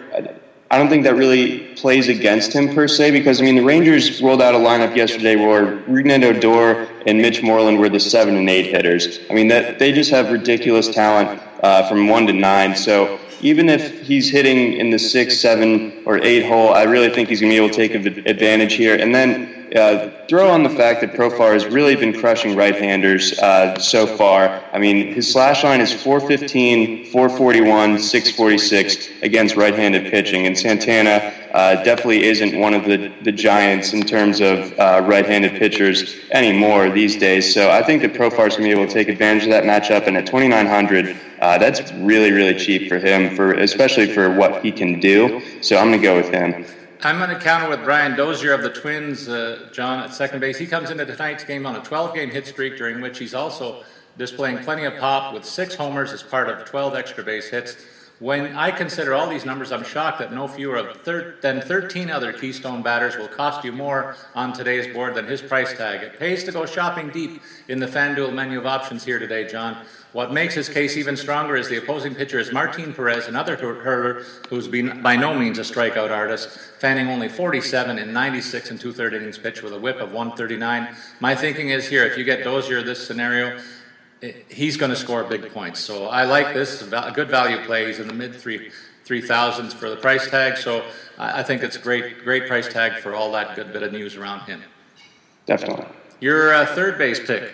I 0.69 0.77
don't 0.77 0.89
think 0.89 1.03
that 1.05 1.15
really 1.15 1.73
plays 1.73 2.07
against 2.07 2.53
him 2.53 2.65
per 2.75 2.87
se 2.87 3.09
because 3.11 3.41
I 3.41 3.45
mean 3.45 3.55
the 3.55 3.63
Rangers 3.63 4.21
rolled 4.21 4.43
out 4.43 4.53
a 4.53 4.59
lineup 4.59 4.95
yesterday 4.95 5.35
where 5.35 5.77
Rougned 5.87 6.23
Odor 6.23 6.87
and 7.07 7.17
Mitch 7.17 7.41
Moreland 7.41 7.79
were 7.79 7.89
the 7.89 7.99
seven 7.99 8.35
and 8.37 8.47
eight 8.47 8.67
hitters. 8.67 9.19
I 9.31 9.33
mean 9.33 9.47
that 9.47 9.79
they 9.79 9.91
just 9.91 10.11
have 10.11 10.31
ridiculous 10.31 10.87
talent 10.87 11.41
uh, 11.63 11.89
from 11.89 12.07
one 12.09 12.27
to 12.27 12.33
nine. 12.33 12.75
So 12.75 13.17
even 13.41 13.69
if 13.69 14.01
he's 14.01 14.29
hitting 14.29 14.73
in 14.73 14.89
the 14.89 14.99
six, 14.99 15.39
seven, 15.39 16.01
or 16.05 16.23
eight 16.23 16.45
hole, 16.45 16.73
I 16.73 16.83
really 16.83 17.09
think 17.09 17.29
he's 17.29 17.41
going 17.41 17.51
to 17.51 17.59
be 17.59 17.63
able 17.63 17.73
to 17.73 17.87
take 17.87 17.93
advantage 18.25 18.73
here. 18.73 18.95
And 18.95 19.13
then 19.13 19.57
uh, 19.75 20.09
throw 20.29 20.49
on 20.49 20.63
the 20.63 20.69
fact 20.69 21.01
that 21.01 21.13
Profar 21.13 21.53
has 21.53 21.65
really 21.65 21.95
been 21.95 22.17
crushing 22.17 22.55
right-handers 22.55 23.37
uh, 23.39 23.77
so 23.77 24.07
far. 24.07 24.63
I 24.71 24.79
mean, 24.79 25.13
his 25.13 25.31
slash 25.31 25.63
line 25.63 25.81
is 25.81 25.91
415, 25.91 27.05
441, 27.05 27.99
646 27.99 29.09
against 29.23 29.55
right-handed 29.55 30.09
pitching, 30.11 30.47
and 30.47 30.57
Santana 30.57 31.33
uh, 31.53 31.83
definitely 31.83 32.23
isn't 32.25 32.57
one 32.57 32.73
of 32.73 32.85
the, 32.85 33.11
the 33.23 33.31
giants 33.31 33.93
in 33.93 34.03
terms 34.03 34.39
of 34.39 34.77
uh, 34.79 35.01
right-handed 35.05 35.53
pitchers 35.53 36.15
anymore 36.31 36.89
these 36.89 37.17
days. 37.17 37.53
So 37.53 37.69
I 37.69 37.83
think 37.83 38.01
that 38.03 38.13
Profar 38.13 38.47
is 38.47 38.55
going 38.55 38.69
to 38.69 38.75
be 38.75 38.81
able 38.81 38.87
to 38.87 38.93
take 38.93 39.09
advantage 39.09 39.43
of 39.43 39.49
that 39.49 39.63
matchup, 39.63 40.07
and 40.07 40.15
at 40.15 40.25
2,900, 40.25 41.17
uh, 41.39 41.57
that's 41.57 41.91
really, 41.93 42.31
really 42.31 42.57
cheap 42.57 42.89
for 42.89 42.97
him, 42.97 43.35
for 43.35 43.53
especially 43.53 44.11
for 44.11 44.33
what 44.33 44.63
he 44.63 44.71
can 44.71 44.99
do. 44.99 45.41
So 45.61 45.77
I'm 45.77 45.89
going 45.89 45.99
to 45.99 46.03
go 46.03 46.15
with 46.15 46.29
him. 46.29 46.65
I'm 47.03 47.19
going 47.19 47.29
to 47.29 47.39
counter 47.39 47.69
with 47.69 47.83
Brian 47.83 48.17
Dozier 48.17 48.53
of 48.53 48.63
the 48.63 48.71
Twins, 48.71 49.29
uh, 49.29 49.69
John, 49.71 49.99
at 49.99 50.13
second 50.13 50.39
base. 50.39 50.57
He 50.57 50.65
comes 50.65 50.89
into 50.89 51.05
tonight's 51.05 51.43
game 51.43 51.65
on 51.67 51.75
a 51.75 51.83
12 51.83 52.15
game 52.15 52.31
hit 52.31 52.47
streak, 52.47 52.75
during 52.75 53.01
which 53.01 53.19
he's 53.19 53.35
also 53.35 53.83
displaying 54.17 54.57
plenty 54.59 54.83
of 54.83 54.97
pop 54.97 55.33
with 55.33 55.45
six 55.45 55.75
homers 55.75 56.11
as 56.11 56.23
part 56.23 56.49
of 56.49 56.65
12 56.65 56.95
extra 56.95 57.23
base 57.23 57.49
hits. 57.49 57.77
When 58.19 58.55
I 58.55 58.71
consider 58.71 59.13
all 59.13 59.29
these 59.29 59.45
numbers, 59.45 59.71
I'm 59.71 59.83
shocked 59.83 60.17
that 60.19 60.33
no 60.33 60.47
fewer 60.47 60.91
thir- 61.03 61.35
than 61.39 61.61
13 61.61 62.09
other 62.09 62.33
Keystone 62.33 62.81
batters 62.81 63.15
will 63.15 63.27
cost 63.27 63.63
you 63.63 63.71
more 63.71 64.15
on 64.33 64.53
today's 64.53 64.91
board 64.91 65.13
than 65.13 65.27
his 65.27 65.39
price 65.39 65.71
tag. 65.77 66.01
It 66.01 66.17
pays 66.17 66.43
to 66.45 66.51
go 66.51 66.65
shopping 66.65 67.09
deep 67.09 67.43
in 67.67 67.79
the 67.79 67.85
FanDuel 67.85 68.33
menu 68.33 68.57
of 68.57 68.65
options 68.65 69.05
here 69.05 69.19
today, 69.19 69.47
John. 69.47 69.85
What 70.17 70.33
makes 70.33 70.55
his 70.55 70.67
case 70.67 70.97
even 70.97 71.15
stronger 71.15 71.55
is 71.55 71.69
the 71.69 71.77
opposing 71.77 72.15
pitcher 72.15 72.39
is 72.39 72.51
Martin 72.51 72.91
Perez, 72.91 73.27
another 73.27 73.55
hurler 73.55 74.23
who's 74.49 74.67
been 74.67 75.03
by 75.03 75.15
no 75.15 75.37
means 75.37 75.59
a 75.59 75.61
strikeout 75.61 76.09
artist, 76.09 76.49
fanning 76.79 77.07
only 77.07 77.29
47 77.29 77.99
in 77.99 78.13
96 78.13 78.71
and 78.71 78.81
two-third 78.81 79.13
innings 79.13 79.37
pitch 79.37 79.61
with 79.61 79.73
a 79.73 79.79
whip 79.79 79.97
of 79.97 80.13
139. 80.13 80.95
My 81.19 81.35
thinking 81.35 81.69
is 81.69 81.87
here, 81.87 82.03
if 82.03 82.17
you 82.17 82.23
get 82.23 82.43
Dozier 82.43 82.81
this 82.81 83.05
scenario, 83.05 83.61
he's 84.49 84.75
going 84.75 84.89
to 84.89 84.95
score 84.95 85.23
big 85.23 85.53
points. 85.53 85.81
So 85.81 86.07
I 86.07 86.23
like 86.23 86.55
this. 86.55 86.81
A 86.81 87.11
good 87.13 87.29
value 87.29 87.63
play. 87.67 87.85
He's 87.85 87.99
in 87.99 88.07
the 88.07 88.15
mid 88.15 88.33
three 88.33 88.71
three 89.05 89.21
thousands 89.21 89.71
for 89.71 89.87
the 89.87 89.97
price 89.97 90.27
tag. 90.27 90.57
So 90.57 90.83
I 91.19 91.43
think 91.43 91.61
it's 91.61 91.77
great 91.77 92.23
great 92.23 92.47
price 92.47 92.67
tag 92.67 93.03
for 93.03 93.13
all 93.13 93.31
that 93.33 93.55
good 93.55 93.71
bit 93.71 93.83
of 93.83 93.91
news 93.91 94.15
around 94.15 94.47
him. 94.47 94.63
Definitely. 95.45 95.85
Your 96.21 96.55
uh, 96.55 96.65
third 96.65 96.97
base 96.97 97.19
pick. 97.19 97.53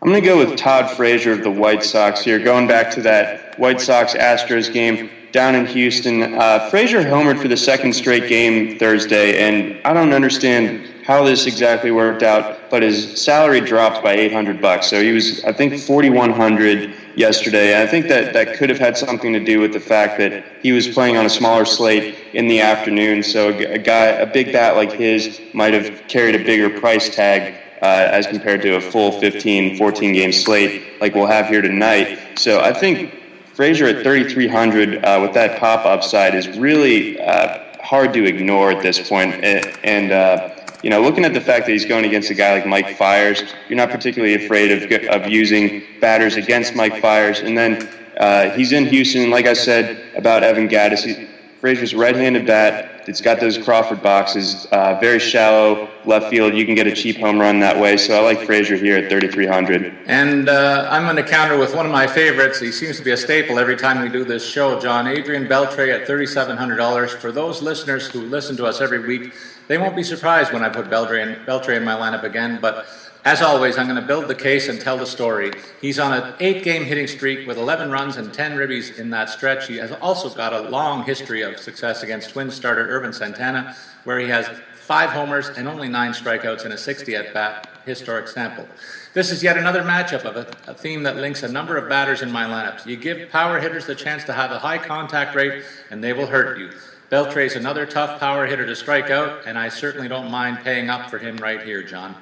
I'm 0.00 0.10
going 0.10 0.22
to 0.22 0.26
go 0.26 0.38
with 0.38 0.56
Todd 0.56 0.96
Frazier 0.96 1.32
of 1.32 1.42
the 1.42 1.50
White 1.50 1.82
Sox 1.82 2.20
here. 2.20 2.38
Going 2.38 2.68
back 2.68 2.92
to 2.92 3.02
that 3.02 3.58
White 3.58 3.80
Sox 3.80 4.14
Astros 4.14 4.72
game 4.72 5.10
down 5.32 5.56
in 5.56 5.66
Houston, 5.66 6.34
uh, 6.34 6.70
Frazier 6.70 7.02
homered 7.02 7.42
for 7.42 7.48
the 7.48 7.56
second 7.56 7.92
straight 7.92 8.28
game 8.28 8.78
Thursday, 8.78 9.40
and 9.40 9.84
I 9.84 9.92
don't 9.92 10.12
understand 10.12 10.88
how 11.04 11.24
this 11.24 11.46
exactly 11.46 11.90
worked 11.90 12.22
out, 12.22 12.70
but 12.70 12.84
his 12.84 13.20
salary 13.20 13.60
dropped 13.60 14.04
by 14.04 14.12
800 14.12 14.60
bucks. 14.60 14.86
So 14.86 15.02
he 15.02 15.10
was, 15.10 15.42
I 15.42 15.52
think, 15.52 15.80
4,100 15.80 16.94
yesterday. 17.16 17.74
And 17.74 17.82
I 17.82 17.90
think 17.90 18.06
that 18.06 18.32
that 18.34 18.56
could 18.56 18.68
have 18.68 18.78
had 18.78 18.96
something 18.96 19.32
to 19.32 19.40
do 19.40 19.58
with 19.58 19.72
the 19.72 19.80
fact 19.80 20.16
that 20.18 20.44
he 20.62 20.70
was 20.70 20.86
playing 20.86 21.16
on 21.16 21.26
a 21.26 21.30
smaller 21.30 21.64
slate 21.64 22.14
in 22.34 22.46
the 22.46 22.60
afternoon. 22.60 23.24
So 23.24 23.48
a 23.48 23.78
guy, 23.78 24.04
a 24.04 24.26
big 24.26 24.52
bat 24.52 24.76
like 24.76 24.92
his, 24.92 25.40
might 25.54 25.74
have 25.74 26.06
carried 26.06 26.36
a 26.36 26.44
bigger 26.44 26.78
price 26.78 27.12
tag. 27.12 27.56
Uh, 27.80 28.08
as 28.10 28.26
compared 28.26 28.60
to 28.60 28.74
a 28.74 28.80
full 28.80 29.12
15, 29.20 29.76
14 29.76 30.12
game 30.12 30.32
slate 30.32 31.00
like 31.00 31.14
we'll 31.14 31.26
have 31.26 31.46
here 31.46 31.62
tonight. 31.62 32.18
So 32.36 32.60
I 32.60 32.72
think 32.72 33.14
Frazier 33.54 33.86
at 33.86 34.04
3,300 34.04 35.04
uh, 35.04 35.18
with 35.22 35.32
that 35.34 35.58
pop 35.58 35.84
upside 35.84 36.34
is 36.34 36.48
really 36.58 37.20
uh, 37.20 37.58
hard 37.82 38.12
to 38.12 38.24
ignore 38.24 38.70
at 38.70 38.82
this 38.82 39.08
point. 39.08 39.34
And, 39.42 40.12
uh, 40.12 40.54
you 40.82 40.90
know, 40.90 41.02
looking 41.02 41.24
at 41.24 41.34
the 41.34 41.40
fact 41.40 41.66
that 41.66 41.72
he's 41.72 41.84
going 41.84 42.04
against 42.04 42.30
a 42.30 42.34
guy 42.34 42.52
like 42.52 42.66
Mike 42.66 42.96
Fiers, 42.96 43.42
you're 43.68 43.76
not 43.76 43.90
particularly 43.90 44.44
afraid 44.44 44.70
of, 44.70 45.08
of 45.08 45.28
using 45.28 45.82
batters 46.00 46.36
against 46.36 46.76
Mike 46.76 47.00
Fiers. 47.00 47.40
And 47.40 47.58
then 47.58 47.88
uh, 48.18 48.50
he's 48.50 48.72
in 48.72 48.86
Houston, 48.86 49.30
like 49.30 49.46
I 49.46 49.54
said 49.54 50.16
about 50.16 50.44
Evan 50.44 50.68
Gattis. 50.68 51.02
He, 51.02 51.26
Frazier's 51.60 51.94
right-handed 51.94 52.46
bat. 52.46 52.97
It's 53.08 53.22
got 53.22 53.40
those 53.40 53.56
Crawford 53.56 54.02
boxes, 54.02 54.66
uh, 54.66 54.98
very 55.00 55.18
shallow 55.18 55.88
left 56.04 56.28
field. 56.28 56.54
You 56.54 56.66
can 56.66 56.74
get 56.74 56.86
a 56.86 56.94
cheap 56.94 57.16
home 57.16 57.38
run 57.38 57.58
that 57.60 57.78
way. 57.78 57.96
So 57.96 58.14
I 58.14 58.20
like 58.20 58.44
Frazier 58.44 58.76
here 58.76 58.98
at 58.98 59.10
3,300. 59.10 59.96
And 60.06 60.48
uh, 60.48 60.86
I'm 60.90 61.04
going 61.04 61.16
to 61.16 61.22
counter 61.22 61.58
with 61.58 61.74
one 61.74 61.86
of 61.86 61.92
my 61.92 62.06
favorites. 62.06 62.60
He 62.60 62.70
seems 62.70 62.98
to 62.98 63.02
be 63.02 63.12
a 63.12 63.16
staple 63.16 63.58
every 63.58 63.76
time 63.76 64.02
we 64.02 64.10
do 64.10 64.24
this 64.24 64.46
show. 64.46 64.78
John 64.78 65.06
Adrian 65.06 65.46
Beltre 65.46 65.92
at 65.92 66.06
$3,700. 66.06 67.08
For 67.10 67.32
those 67.32 67.62
listeners 67.62 68.06
who 68.08 68.20
listen 68.20 68.56
to 68.58 68.66
us 68.66 68.82
every 68.82 69.00
week, 69.00 69.32
they 69.68 69.78
won't 69.78 69.96
be 69.96 70.02
surprised 70.02 70.52
when 70.52 70.62
I 70.62 70.68
put 70.68 70.90
Beltre 70.90 71.22
in, 71.22 71.44
Beltre 71.46 71.76
in 71.76 71.84
my 71.84 71.94
lineup 71.94 72.24
again. 72.24 72.58
But 72.60 72.86
as 73.28 73.42
always, 73.42 73.76
I'm 73.76 73.86
going 73.86 74.00
to 74.00 74.06
build 74.06 74.26
the 74.26 74.34
case 74.34 74.70
and 74.70 74.80
tell 74.80 74.96
the 74.96 75.04
story. 75.04 75.52
He's 75.82 75.98
on 75.98 76.14
an 76.14 76.32
eight 76.40 76.64
game 76.64 76.82
hitting 76.82 77.06
streak 77.06 77.46
with 77.46 77.58
11 77.58 77.90
runs 77.90 78.16
and 78.16 78.32
10 78.32 78.52
ribbies 78.52 78.98
in 78.98 79.10
that 79.10 79.28
stretch. 79.28 79.68
He 79.68 79.76
has 79.76 79.92
also 79.92 80.30
got 80.30 80.54
a 80.54 80.70
long 80.70 81.04
history 81.04 81.42
of 81.42 81.58
success 81.58 82.02
against 82.02 82.30
Twins 82.30 82.54
starter 82.54 82.88
Ervin 82.88 83.12
Santana, 83.12 83.76
where 84.04 84.18
he 84.18 84.28
has 84.28 84.48
five 84.76 85.10
homers 85.10 85.50
and 85.50 85.68
only 85.68 85.90
nine 85.90 86.12
strikeouts 86.12 86.64
in 86.64 86.72
a 86.72 86.78
60 86.78 87.16
at 87.16 87.34
bat 87.34 87.68
historic 87.84 88.28
sample. 88.28 88.66
This 89.12 89.30
is 89.30 89.42
yet 89.42 89.58
another 89.58 89.82
matchup 89.82 90.24
of 90.24 90.36
a, 90.36 90.70
a, 90.70 90.72
theme 90.72 91.02
that 91.02 91.16
links 91.16 91.42
a 91.42 91.48
number 91.48 91.76
of 91.76 91.86
batters 91.86 92.22
in 92.22 92.32
my 92.32 92.44
lineups. 92.44 92.86
You 92.86 92.96
give 92.96 93.28
power 93.28 93.60
hitters 93.60 93.84
the 93.84 93.94
chance 93.94 94.24
to 94.24 94.32
have 94.32 94.52
a 94.52 94.58
high 94.58 94.78
contact 94.78 95.34
rate, 95.34 95.64
and 95.90 96.02
they 96.02 96.14
will 96.14 96.28
hurt 96.28 96.58
you. 96.58 96.70
Beltre's 97.10 97.56
another 97.56 97.84
tough 97.84 98.18
power 98.20 98.46
hitter 98.46 98.64
to 98.64 98.74
strike 98.74 99.10
out, 99.10 99.42
and 99.44 99.58
I 99.58 99.68
certainly 99.68 100.08
don't 100.08 100.30
mind 100.30 100.60
paying 100.60 100.88
up 100.88 101.10
for 101.10 101.18
him 101.18 101.36
right 101.36 101.62
here, 101.62 101.82
John. 101.82 102.14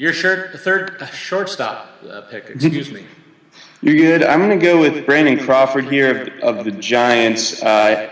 Your 0.00 0.14
shirt, 0.14 0.58
third 0.58 0.96
uh, 0.98 1.06
shortstop 1.08 1.90
uh, 2.10 2.22
pick, 2.22 2.48
excuse 2.48 2.90
me. 2.90 3.04
You're 3.82 3.96
good. 3.96 4.22
I'm 4.22 4.38
going 4.38 4.58
to 4.58 4.64
go 4.64 4.80
with 4.80 5.04
Brandon 5.04 5.38
Crawford 5.38 5.84
here 5.92 6.22
of, 6.42 6.56
of 6.58 6.64
the 6.64 6.70
Giants. 6.70 7.62
Uh, 7.62 8.08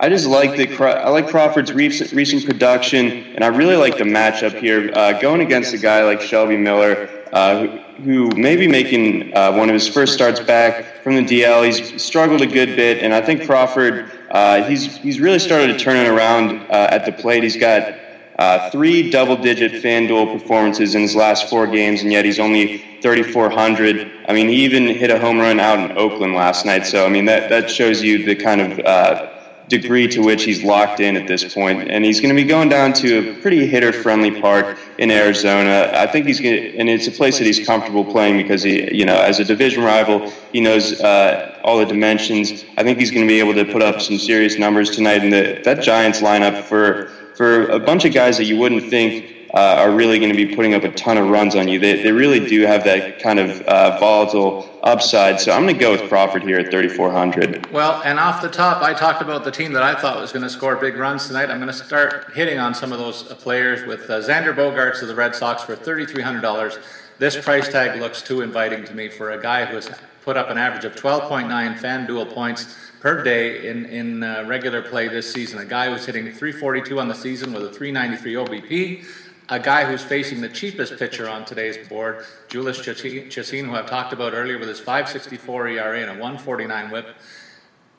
I 0.00 0.08
just 0.08 0.26
like 0.26 0.56
the 0.56 0.84
I 0.84 1.10
like 1.10 1.28
Crawford's 1.28 1.72
recent, 1.72 2.10
recent 2.10 2.44
production, 2.44 3.06
and 3.36 3.44
I 3.44 3.46
really 3.46 3.76
like 3.76 3.98
the 3.98 4.04
matchup 4.04 4.58
here. 4.58 4.90
Uh, 4.96 5.12
going 5.20 5.42
against 5.42 5.72
a 5.72 5.78
guy 5.78 6.02
like 6.02 6.20
Shelby 6.20 6.56
Miller, 6.56 7.08
uh, 7.32 7.66
who, 7.66 7.68
who 8.02 8.30
may 8.30 8.56
be 8.56 8.66
making 8.66 9.32
uh, 9.36 9.52
one 9.52 9.68
of 9.68 9.74
his 9.74 9.86
first 9.86 10.14
starts 10.14 10.40
back 10.40 11.04
from 11.04 11.14
the 11.14 11.22
DL. 11.22 11.64
He's 11.64 12.02
struggled 12.02 12.42
a 12.42 12.48
good 12.48 12.74
bit, 12.74 12.98
and 12.98 13.14
I 13.14 13.20
think 13.20 13.46
Crawford 13.46 14.10
uh, 14.32 14.64
he's 14.64 14.96
he's 14.96 15.20
really 15.20 15.38
started 15.38 15.68
to 15.68 15.78
turn 15.78 15.96
it 15.98 16.08
around 16.08 16.68
at 16.72 17.06
the 17.06 17.12
plate. 17.12 17.44
He's 17.44 17.56
got 17.56 18.01
uh, 18.42 18.70
three 18.70 19.08
double-digit 19.08 19.70
FanDuel 19.84 20.32
performances 20.36 20.96
in 20.96 21.02
his 21.02 21.14
last 21.14 21.48
four 21.48 21.64
games, 21.68 22.02
and 22.02 22.10
yet 22.10 22.24
he's 22.24 22.40
only 22.40 22.78
3,400. 23.00 24.10
I 24.28 24.32
mean, 24.32 24.48
he 24.48 24.64
even 24.64 24.88
hit 24.88 25.10
a 25.10 25.18
home 25.20 25.38
run 25.38 25.60
out 25.60 25.78
in 25.78 25.96
Oakland 25.96 26.34
last 26.34 26.66
night. 26.66 26.84
So, 26.84 27.06
I 27.06 27.08
mean, 27.08 27.24
that, 27.26 27.50
that 27.50 27.70
shows 27.70 28.02
you 28.02 28.24
the 28.24 28.34
kind 28.34 28.60
of 28.60 28.78
uh, 28.80 29.30
degree 29.68 30.08
to 30.08 30.20
which 30.22 30.42
he's 30.42 30.64
locked 30.64 30.98
in 30.98 31.16
at 31.16 31.28
this 31.28 31.54
point. 31.54 31.88
And 31.88 32.04
he's 32.04 32.20
going 32.20 32.34
to 32.34 32.42
be 32.42 32.48
going 32.48 32.68
down 32.68 32.92
to 32.94 33.30
a 33.30 33.34
pretty 33.40 33.64
hitter-friendly 33.64 34.40
park 34.40 34.76
in 34.98 35.12
Arizona. 35.12 35.92
I 35.94 36.08
think 36.08 36.26
he's 36.26 36.40
going 36.40 36.56
to, 36.56 36.78
and 36.78 36.88
it's 36.88 37.06
a 37.06 37.12
place 37.12 37.38
that 37.38 37.44
he's 37.44 37.64
comfortable 37.64 38.04
playing 38.04 38.38
because 38.38 38.64
he, 38.64 38.92
you 38.92 39.04
know, 39.04 39.20
as 39.20 39.38
a 39.38 39.44
division 39.44 39.84
rival, 39.84 40.32
he 40.52 40.60
knows 40.60 41.00
uh, 41.00 41.60
all 41.62 41.78
the 41.78 41.86
dimensions. 41.86 42.64
I 42.76 42.82
think 42.82 42.98
he's 42.98 43.12
going 43.12 43.22
to 43.22 43.28
be 43.28 43.38
able 43.38 43.54
to 43.54 43.64
put 43.64 43.82
up 43.82 44.00
some 44.00 44.18
serious 44.18 44.58
numbers 44.58 44.90
tonight. 44.90 45.22
And 45.22 45.32
the, 45.32 45.62
that 45.64 45.80
Giants 45.84 46.20
lineup 46.20 46.64
for 46.64 47.21
for 47.34 47.68
a 47.68 47.78
bunch 47.78 48.04
of 48.04 48.12
guys 48.12 48.36
that 48.38 48.44
you 48.44 48.56
wouldn't 48.56 48.90
think 48.90 49.42
uh, 49.54 49.76
are 49.78 49.90
really 49.90 50.18
going 50.18 50.32
to 50.32 50.36
be 50.36 50.54
putting 50.54 50.74
up 50.74 50.82
a 50.82 50.90
ton 50.92 51.18
of 51.18 51.28
runs 51.28 51.54
on 51.54 51.68
you. 51.68 51.78
They, 51.78 52.02
they 52.02 52.12
really 52.12 52.40
do 52.40 52.62
have 52.62 52.84
that 52.84 53.20
kind 53.20 53.38
of 53.38 53.60
uh, 53.62 53.98
volatile 53.98 54.68
upside. 54.82 55.40
So 55.40 55.52
I'm 55.52 55.62
going 55.62 55.74
to 55.74 55.80
go 55.80 55.92
with 55.92 56.08
Crawford 56.08 56.42
here 56.42 56.58
at 56.58 56.70
3,400. 56.70 57.70
Well, 57.70 58.00
and 58.04 58.18
off 58.18 58.40
the 58.40 58.48
top, 58.48 58.82
I 58.82 58.94
talked 58.94 59.20
about 59.20 59.44
the 59.44 59.50
team 59.50 59.72
that 59.74 59.82
I 59.82 59.94
thought 59.94 60.20
was 60.20 60.32
going 60.32 60.42
to 60.42 60.50
score 60.50 60.76
big 60.76 60.96
runs 60.96 61.26
tonight. 61.26 61.50
I'm 61.50 61.58
going 61.58 61.66
to 61.66 61.72
start 61.72 62.32
hitting 62.34 62.58
on 62.58 62.74
some 62.74 62.92
of 62.92 62.98
those 62.98 63.30
uh, 63.30 63.34
players 63.34 63.86
with 63.86 64.08
uh, 64.08 64.20
Xander 64.20 64.54
Bogaerts 64.54 65.02
of 65.02 65.08
the 65.08 65.14
Red 65.14 65.34
Sox 65.34 65.62
for 65.62 65.76
$3,300. 65.76 66.82
This 67.18 67.36
price 67.36 67.68
tag 67.68 68.00
looks 68.00 68.22
too 68.22 68.40
inviting 68.40 68.84
to 68.84 68.94
me 68.94 69.08
for 69.08 69.32
a 69.32 69.40
guy 69.40 69.66
who 69.66 69.74
has 69.74 69.90
put 70.22 70.36
up 70.36 70.50
an 70.50 70.58
average 70.58 70.84
of 70.84 70.94
12.9 70.94 71.78
FanDuel 71.78 72.32
points 72.32 72.74
per 73.00 73.22
day 73.22 73.68
in, 73.68 73.84
in 73.86 74.22
uh, 74.22 74.44
regular 74.46 74.80
play 74.80 75.08
this 75.08 75.32
season. 75.32 75.58
A 75.58 75.64
guy 75.64 75.90
who's 75.90 76.06
hitting 76.06 76.24
342 76.24 77.00
on 77.00 77.08
the 77.08 77.14
season 77.14 77.52
with 77.52 77.64
a 77.64 77.70
393 77.70 78.34
OBP. 78.34 79.04
a 79.48 79.58
guy 79.58 79.84
who's 79.84 80.04
facing 80.04 80.40
the 80.40 80.48
cheapest 80.48 80.98
pitcher 80.98 81.28
on 81.28 81.44
today's 81.44 81.88
board, 81.88 82.24
Jhoulys 82.48 82.80
Chacin, 82.82 83.66
who 83.66 83.74
I've 83.74 83.90
talked 83.90 84.12
about 84.12 84.32
earlier 84.32 84.58
with 84.58 84.68
his 84.68 84.78
564 84.78 85.68
ERA 85.68 86.00
and 86.00 86.10
a 86.10 86.14
149 86.14 86.90
whip. 86.90 87.08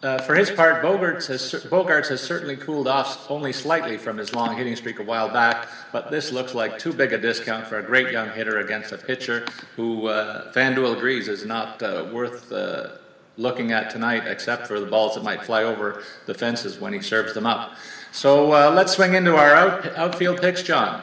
Uh, 0.04 0.18
for 0.18 0.36
his 0.36 0.52
part, 0.52 0.84
Bogaerts 0.84 1.28
has, 1.28 1.42
Bogaerts 1.64 2.10
has 2.10 2.20
certainly 2.22 2.58
cooled 2.58 2.90
off 2.90 3.32
only 3.32 3.54
slightly 3.54 3.98
from 3.98 4.18
his 4.18 4.36
long 4.36 4.58
hitting 4.58 4.76
streak 4.76 5.00
a 5.00 5.04
while 5.04 5.30
back, 5.30 5.70
but 5.94 6.12
this 6.12 6.34
looks 6.34 6.54
like 6.54 6.78
too 6.78 6.92
big 6.92 7.14
a 7.14 7.18
discount 7.18 7.66
for 7.66 7.80
a 7.80 7.84
great 7.84 8.12
young 8.12 8.30
hitter 8.32 8.60
against 8.60 8.92
a 8.92 8.98
pitcher 8.98 9.46
who 9.78 10.08
uh, 10.08 10.52
FanDuel 10.52 10.98
agrees 10.98 11.30
is 11.30 11.46
not 11.46 11.82
uh, 11.82 12.06
worth 12.12 12.52
uh, 12.52 12.98
looking 13.38 13.72
at 13.72 13.90
tonight, 13.90 14.28
except 14.28 14.68
for 14.68 14.82
the 14.82 14.86
balls 14.86 15.16
that 15.16 15.24
might 15.24 15.46
fly 15.46 15.64
over 15.64 16.04
the 16.26 16.34
fences 16.34 16.82
when 16.82 16.92
he 16.92 17.02
serves 17.02 17.34
them 17.34 17.46
up. 17.46 17.74
So 18.12 18.52
uh, 18.52 18.72
let's 18.76 18.92
swing 18.92 19.14
into 19.14 19.38
our 19.38 19.56
out, 19.56 19.86
outfield 19.96 20.42
picks, 20.42 20.64
John. 20.64 21.02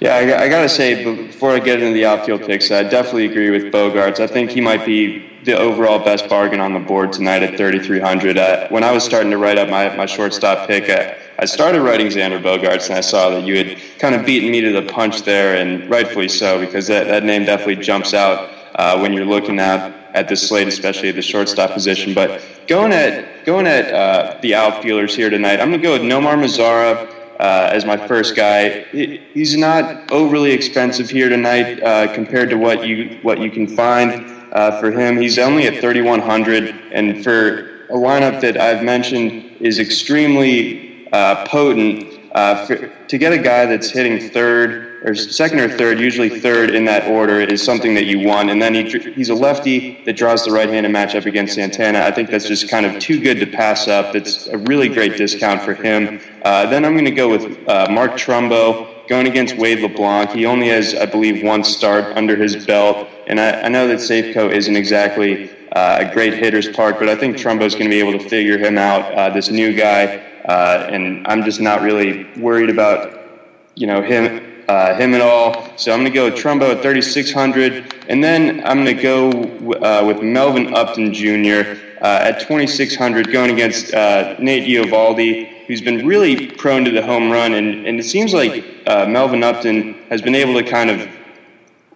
Yeah, 0.00 0.16
I, 0.16 0.44
I 0.44 0.48
got 0.48 0.62
to 0.62 0.68
say, 0.68 1.04
before 1.04 1.52
I 1.52 1.60
get 1.60 1.80
into 1.80 1.94
the 1.94 2.04
outfield 2.04 2.42
picks, 2.42 2.70
I 2.72 2.82
definitely 2.82 3.26
agree 3.26 3.50
with 3.50 3.72
Bogaerts. 3.72 4.18
I 4.18 4.26
think 4.26 4.50
he 4.50 4.60
might 4.60 4.84
be 4.84 5.37
the 5.48 5.58
overall 5.58 5.98
best 5.98 6.28
bargain 6.28 6.60
on 6.60 6.74
the 6.74 6.78
board 6.78 7.10
tonight 7.10 7.42
at 7.42 7.56
3,300. 7.56 8.36
Uh, 8.36 8.68
when 8.68 8.84
I 8.84 8.92
was 8.92 9.02
starting 9.02 9.30
to 9.30 9.38
write 9.38 9.56
up 9.56 9.70
my, 9.70 9.96
my 9.96 10.04
shortstop 10.04 10.68
pick, 10.68 10.90
I, 10.90 11.16
I 11.38 11.46
started 11.46 11.80
writing 11.80 12.08
Xander 12.08 12.40
Bogaerts, 12.42 12.90
and 12.90 12.98
I 12.98 13.00
saw 13.00 13.30
that 13.30 13.44
you 13.44 13.56
had 13.56 13.78
kind 13.98 14.14
of 14.14 14.26
beaten 14.26 14.50
me 14.50 14.60
to 14.60 14.72
the 14.72 14.82
punch 14.82 15.22
there, 15.22 15.56
and 15.56 15.88
rightfully 15.88 16.28
so, 16.28 16.60
because 16.60 16.86
that, 16.88 17.06
that 17.06 17.24
name 17.24 17.46
definitely 17.46 17.76
jumps 17.76 18.12
out 18.12 18.50
uh, 18.74 18.98
when 18.98 19.14
you're 19.14 19.24
looking 19.24 19.58
at 19.58 19.96
at 20.14 20.28
this 20.28 20.46
slate, 20.48 20.68
especially 20.68 21.08
at 21.08 21.14
the 21.14 21.22
shortstop 21.22 21.70
position. 21.70 22.12
But 22.12 22.42
going 22.66 22.92
at 22.92 23.44
going 23.46 23.66
at 23.66 23.92
uh, 23.92 24.38
the 24.42 24.54
outfielders 24.54 25.14
here 25.14 25.30
tonight, 25.30 25.60
I'm 25.60 25.70
going 25.70 25.80
to 25.80 25.86
go 25.86 25.92
with 25.92 26.02
Nomar 26.02 26.34
Mazara 26.34 27.08
uh, 27.40 27.70
as 27.72 27.84
my 27.84 27.96
first 28.06 28.36
guy. 28.36 28.82
He's 29.32 29.56
not 29.56 30.10
overly 30.10 30.50
expensive 30.50 31.08
here 31.08 31.28
tonight 31.28 31.82
uh, 31.82 32.12
compared 32.14 32.50
to 32.50 32.56
what 32.56 32.86
you 32.86 33.18
what 33.22 33.38
you 33.38 33.50
can 33.50 33.66
find 33.66 34.37
uh, 34.52 34.80
for 34.80 34.90
him. 34.90 35.16
He's 35.16 35.38
only 35.38 35.66
at 35.66 35.80
3,100, 35.80 36.74
and 36.92 37.22
for 37.22 37.84
a 37.88 37.96
lineup 37.96 38.40
that 38.40 38.56
I've 38.56 38.82
mentioned 38.82 39.56
is 39.60 39.78
extremely 39.78 41.08
uh, 41.12 41.46
potent. 41.46 42.14
Uh, 42.32 42.66
for, 42.66 42.88
to 43.08 43.18
get 43.18 43.32
a 43.32 43.38
guy 43.38 43.64
that's 43.64 43.90
hitting 43.90 44.28
third 44.30 45.02
or 45.04 45.14
second 45.14 45.60
or 45.60 45.68
third, 45.68 45.98
usually 45.98 46.40
third 46.40 46.70
in 46.74 46.84
that 46.84 47.08
order, 47.10 47.40
is 47.40 47.62
something 47.62 47.94
that 47.94 48.04
you 48.04 48.26
want. 48.26 48.50
And 48.50 48.60
then 48.60 48.74
he, 48.74 48.82
he's 49.12 49.30
a 49.30 49.34
lefty 49.34 50.02
that 50.04 50.14
draws 50.14 50.44
the 50.44 50.50
right-handed 50.50 50.92
matchup 50.92 51.24
against 51.26 51.54
Santana. 51.54 52.00
I 52.00 52.10
think 52.10 52.30
that's 52.30 52.46
just 52.46 52.68
kind 52.68 52.84
of 52.84 52.98
too 53.00 53.20
good 53.20 53.38
to 53.40 53.46
pass 53.46 53.88
up. 53.88 54.12
That's 54.12 54.46
a 54.48 54.58
really 54.58 54.88
great 54.88 55.16
discount 55.16 55.62
for 55.62 55.74
him. 55.74 56.20
Uh, 56.42 56.66
then 56.66 56.84
I'm 56.84 56.92
going 56.92 57.04
to 57.06 57.10
go 57.10 57.28
with 57.28 57.68
uh, 57.68 57.88
Mark 57.90 58.12
Trumbo 58.12 58.97
going 59.08 59.26
against 59.26 59.56
Wade 59.56 59.80
LeBlanc. 59.80 60.30
He 60.30 60.44
only 60.44 60.68
has, 60.68 60.94
I 60.94 61.06
believe, 61.06 61.42
one 61.42 61.64
start 61.64 62.16
under 62.16 62.36
his 62.36 62.66
belt. 62.66 63.08
And 63.26 63.40
I, 63.40 63.62
I 63.62 63.68
know 63.68 63.88
that 63.88 63.98
Safeco 63.98 64.52
isn't 64.52 64.76
exactly 64.76 65.50
uh, 65.72 66.04
a 66.06 66.12
great 66.12 66.34
hitter's 66.34 66.68
park, 66.68 66.98
but 66.98 67.08
I 67.08 67.16
think 67.16 67.36
Trumbo's 67.36 67.74
going 67.74 67.86
to 67.86 67.90
be 67.90 68.00
able 68.00 68.18
to 68.18 68.28
figure 68.28 68.58
him 68.58 68.76
out, 68.76 69.12
uh, 69.14 69.30
this 69.30 69.48
new 69.50 69.72
guy. 69.72 70.18
Uh, 70.44 70.88
and 70.90 71.26
I'm 71.26 71.42
just 71.42 71.60
not 71.60 71.80
really 71.80 72.24
worried 72.38 72.70
about, 72.70 73.42
you 73.74 73.86
know, 73.86 74.02
him. 74.02 74.44
Uh, 74.68 74.94
him 74.96 75.14
at 75.14 75.22
all. 75.22 75.72
So 75.78 75.92
I'm 75.92 76.00
going 76.00 76.12
to 76.12 76.14
go 76.14 76.26
with 76.26 76.34
Trumbo 76.34 76.76
at 76.76 76.82
3,600. 76.82 78.04
And 78.08 78.22
then 78.22 78.62
I'm 78.66 78.84
going 78.84 78.94
to 78.94 79.02
go 79.02 79.30
uh, 79.78 80.04
with 80.06 80.20
Melvin 80.20 80.74
Upton 80.74 81.14
Jr. 81.14 81.80
Uh, 82.02 82.20
at 82.20 82.40
2,600, 82.40 83.32
going 83.32 83.50
against 83.50 83.94
Nate 83.94 84.68
Eovaldi, 84.68 85.57
who's 85.68 85.82
been 85.82 86.06
really 86.06 86.48
prone 86.48 86.82
to 86.86 86.90
the 86.90 87.04
home 87.04 87.30
run. 87.30 87.52
And, 87.52 87.86
and 87.86 88.00
it 88.00 88.04
seems 88.04 88.32
like 88.32 88.64
uh, 88.86 89.06
Melvin 89.06 89.44
Upton 89.44 89.94
has 90.08 90.22
been 90.22 90.34
able 90.34 90.54
to 90.54 90.68
kind 90.68 90.90
of 90.90 91.06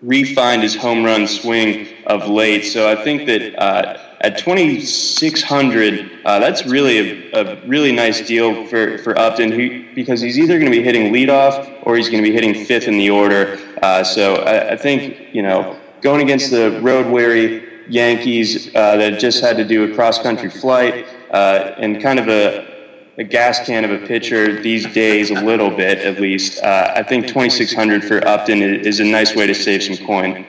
refined 0.03 0.63
his 0.63 0.77
home 0.77 1.03
run 1.03 1.27
swing 1.27 1.89
of 2.07 2.29
late. 2.29 2.63
So 2.63 2.91
I 2.91 3.03
think 3.03 3.27
that 3.27 3.59
uh, 3.59 3.99
at 4.21 4.37
2,600, 4.37 6.11
uh, 6.25 6.39
that's 6.39 6.67
really 6.67 7.31
a, 7.33 7.41
a, 7.41 7.67
really 7.67 7.93
nice 7.93 8.27
deal 8.27 8.67
for, 8.67 8.99
for 8.99 9.19
Upton 9.19 9.51
who, 9.51 9.95
because 9.95 10.21
he's 10.21 10.39
either 10.39 10.59
going 10.59 10.71
to 10.71 10.77
be 10.77 10.83
hitting 10.83 11.13
leadoff 11.13 11.83
or 11.85 11.97
he's 11.97 12.11
going 12.11 12.23
to 12.23 12.29
be 12.29 12.35
hitting 12.35 12.67
fifth 12.67 12.89
in 12.89 12.99
the 12.99 13.09
order. 13.09 13.59
Uh, 13.83 14.05
so 14.05 14.37
I, 14.37 14.73
I, 14.73 14.77
think, 14.77 15.35
you 15.35 15.43
know, 15.43 15.81
going 16.03 16.21
against 16.21 16.51
the 16.51 16.79
road 16.83 17.07
weary 17.11 17.87
Yankees 17.89 18.69
uh, 18.75 18.97
that 18.97 19.19
just 19.19 19.41
had 19.41 19.57
to 19.57 19.65
do 19.65 19.91
a 19.91 19.95
cross 19.95 20.21
country 20.21 20.51
flight 20.51 21.07
uh, 21.31 21.75
and 21.79 22.03
kind 22.03 22.19
of 22.19 22.29
a, 22.29 22.72
a 23.23 23.25
gas 23.25 23.65
can 23.65 23.85
of 23.85 23.93
a 23.93 24.05
pitcher 24.07 24.61
these 24.61 24.85
days, 24.93 25.31
a 25.31 25.41
little 25.41 25.71
bit 25.71 25.99
at 25.99 26.21
least. 26.21 26.61
Uh, 26.63 26.93
I 26.97 27.05
think 27.05 27.29
2,600 27.29 28.05
for 28.05 28.27
Upton 28.27 28.61
is 28.63 28.99
a 28.99 29.05
nice 29.05 29.37
way 29.37 29.47
to 29.47 29.55
save 29.55 29.83
some 29.85 30.05
coin. 30.05 30.45